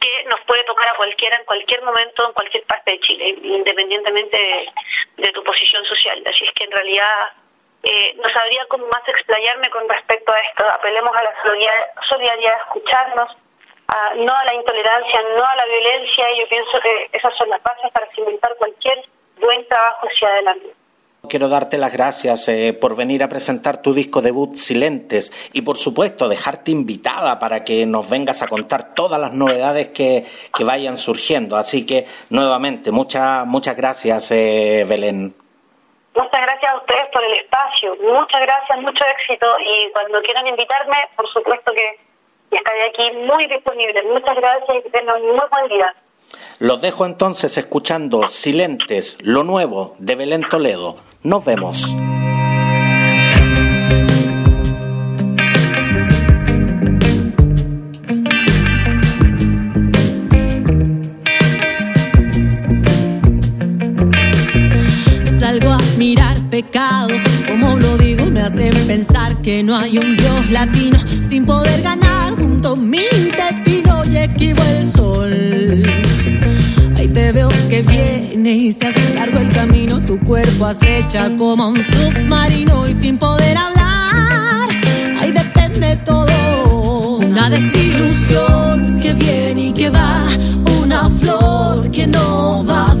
que 0.00 0.24
nos 0.24 0.40
puede 0.42 0.64
tocar 0.64 0.88
a 0.88 0.96
cualquiera 0.96 1.36
en 1.38 1.44
cualquier 1.46 1.80
momento, 1.82 2.26
en 2.26 2.32
cualquier 2.34 2.64
parte 2.64 2.90
de 2.90 3.00
Chile, 3.00 3.38
independientemente 3.42 4.36
de, 4.36 5.22
de 5.22 5.32
tu 5.32 5.42
posición 5.44 5.82
social. 5.86 6.22
Así 6.26 6.44
es 6.44 6.50
que 6.52 6.64
en 6.64 6.72
realidad 6.72 7.30
eh, 7.84 8.16
no 8.16 8.28
sabría 8.30 8.64
cómo 8.68 8.86
más 8.86 9.02
explayarme 9.06 9.70
con 9.70 9.88
respecto 9.88 10.32
a 10.32 10.38
esto. 10.38 10.64
Apelemos 10.68 11.14
a 11.14 11.22
la 11.22 11.34
solidaridad, 12.08 12.54
a 12.54 12.62
escucharnos, 12.64 13.36
no 14.16 14.32
a 14.34 14.44
la 14.44 14.54
intolerancia, 14.54 15.20
no 15.36 15.44
a 15.44 15.56
la 15.56 15.66
violencia, 15.66 16.30
y 16.32 16.40
yo 16.40 16.48
pienso 16.48 16.80
que 16.82 17.10
esas 17.12 17.36
son 17.36 17.48
las 17.50 17.62
bases 17.62 17.92
para 17.92 18.10
cimentar 18.14 18.54
cualquier 18.56 19.04
buen 19.40 19.66
trabajo 19.68 20.08
hacia 20.08 20.28
adelante. 20.28 20.74
Quiero 21.28 21.48
darte 21.48 21.78
las 21.78 21.92
gracias 21.92 22.48
eh, 22.48 22.76
por 22.78 22.96
venir 22.96 23.22
a 23.22 23.28
presentar 23.28 23.80
tu 23.80 23.94
disco 23.94 24.20
debut 24.20 24.56
Silentes 24.56 25.32
y 25.54 25.62
por 25.62 25.78
supuesto 25.78 26.28
dejarte 26.28 26.70
invitada 26.70 27.38
para 27.38 27.64
que 27.64 27.86
nos 27.86 28.08
vengas 28.08 28.42
a 28.42 28.46
contar 28.46 28.94
todas 28.94 29.18
las 29.18 29.32
novedades 29.32 29.88
que, 29.88 30.26
que 30.54 30.64
vayan 30.64 30.98
surgiendo. 30.98 31.56
Así 31.56 31.86
que 31.86 32.06
nuevamente 32.28 32.90
muchas 32.90 33.46
muchas 33.46 33.74
gracias 33.74 34.30
eh, 34.32 34.84
Belén. 34.86 35.34
Muchas 36.14 36.40
gracias 36.42 36.72
a 36.72 36.76
ustedes 36.76 37.06
por 37.12 37.24
el 37.24 37.32
espacio. 37.34 37.96
Muchas 37.96 38.40
gracias, 38.40 38.78
mucho 38.80 39.04
éxito. 39.18 39.46
Y 39.58 39.90
cuando 39.92 40.22
quieran 40.22 40.46
invitarme, 40.46 40.96
por 41.16 41.28
supuesto 41.32 41.72
que 41.72 41.98
estaré 42.56 42.88
aquí 42.88 43.10
muy 43.26 43.46
disponible. 43.46 44.02
Muchas 44.04 44.36
gracias 44.36 44.78
y 44.78 44.82
que 44.82 44.90
tengan 44.90 45.20
un 45.22 45.36
muy 45.36 45.46
buen 45.50 45.68
día. 45.68 45.94
Los 46.60 46.80
dejo 46.80 47.04
entonces 47.04 47.56
escuchando 47.58 48.28
Silentes, 48.28 49.18
lo 49.22 49.42
nuevo 49.42 49.92
de 49.98 50.14
Belén 50.14 50.42
Toledo. 50.42 50.96
Nos 51.22 51.44
vemos. 51.44 51.96
Sin 71.28 71.44
poder 71.44 71.82
ganar 71.82 72.34
junto 72.36 72.74
mi 72.76 73.02
intestino 73.16 74.04
y 74.04 74.16
esquivo 74.16 74.62
el 74.62 74.84
sol. 74.84 75.82
Ahí 76.96 77.08
te 77.08 77.32
veo 77.32 77.48
que 77.68 77.82
viene 77.82 78.52
y 78.52 78.72
se 78.72 78.86
hace 78.86 79.14
largo 79.14 79.40
el 79.40 79.50
camino, 79.50 80.00
tu 80.02 80.18
cuerpo 80.20 80.66
acecha 80.66 81.34
como 81.36 81.68
un 81.68 81.82
submarino 81.82 82.88
y 82.88 82.94
sin 82.94 83.18
poder 83.18 83.56
hablar, 83.56 84.68
ahí 85.20 85.32
depende 85.32 85.96
todo. 86.04 87.18
Una 87.18 87.50
desilusión 87.50 89.00
que 89.02 89.12
viene 89.12 89.66
y 89.66 89.72
que 89.72 89.90
va, 89.90 90.24
una 90.82 91.10
flor 91.10 91.90
que 91.90 92.06
no 92.06 92.64
va 92.64 92.93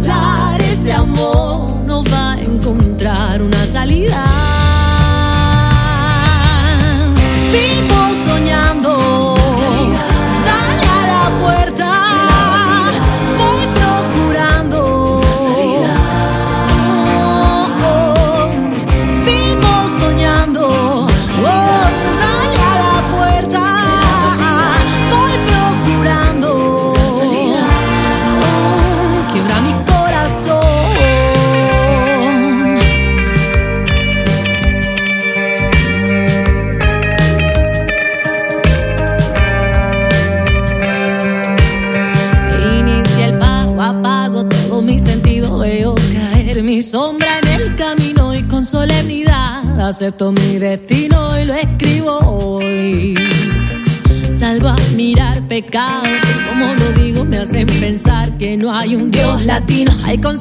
acepto 50.04 50.32
mi 50.32 50.58
destino 50.58 51.40
y 51.40 51.46
lo 51.46 51.54
escribo 51.54 52.18
hoy. 52.18 53.14
Salgo 54.38 54.68
a 54.68 54.76
mirar 54.94 55.40
pecado 55.48 56.02
como 56.46 56.74
lo 56.74 56.92
digo 56.92 57.24
me 57.24 57.38
hacen 57.38 57.66
pensar 57.66 58.30
que 58.36 58.54
no 58.54 58.74
hay 58.74 58.96
un 58.96 59.10
Dios 59.10 59.46
latino. 59.46 59.90
Hay 60.04 60.18
con 60.18 60.38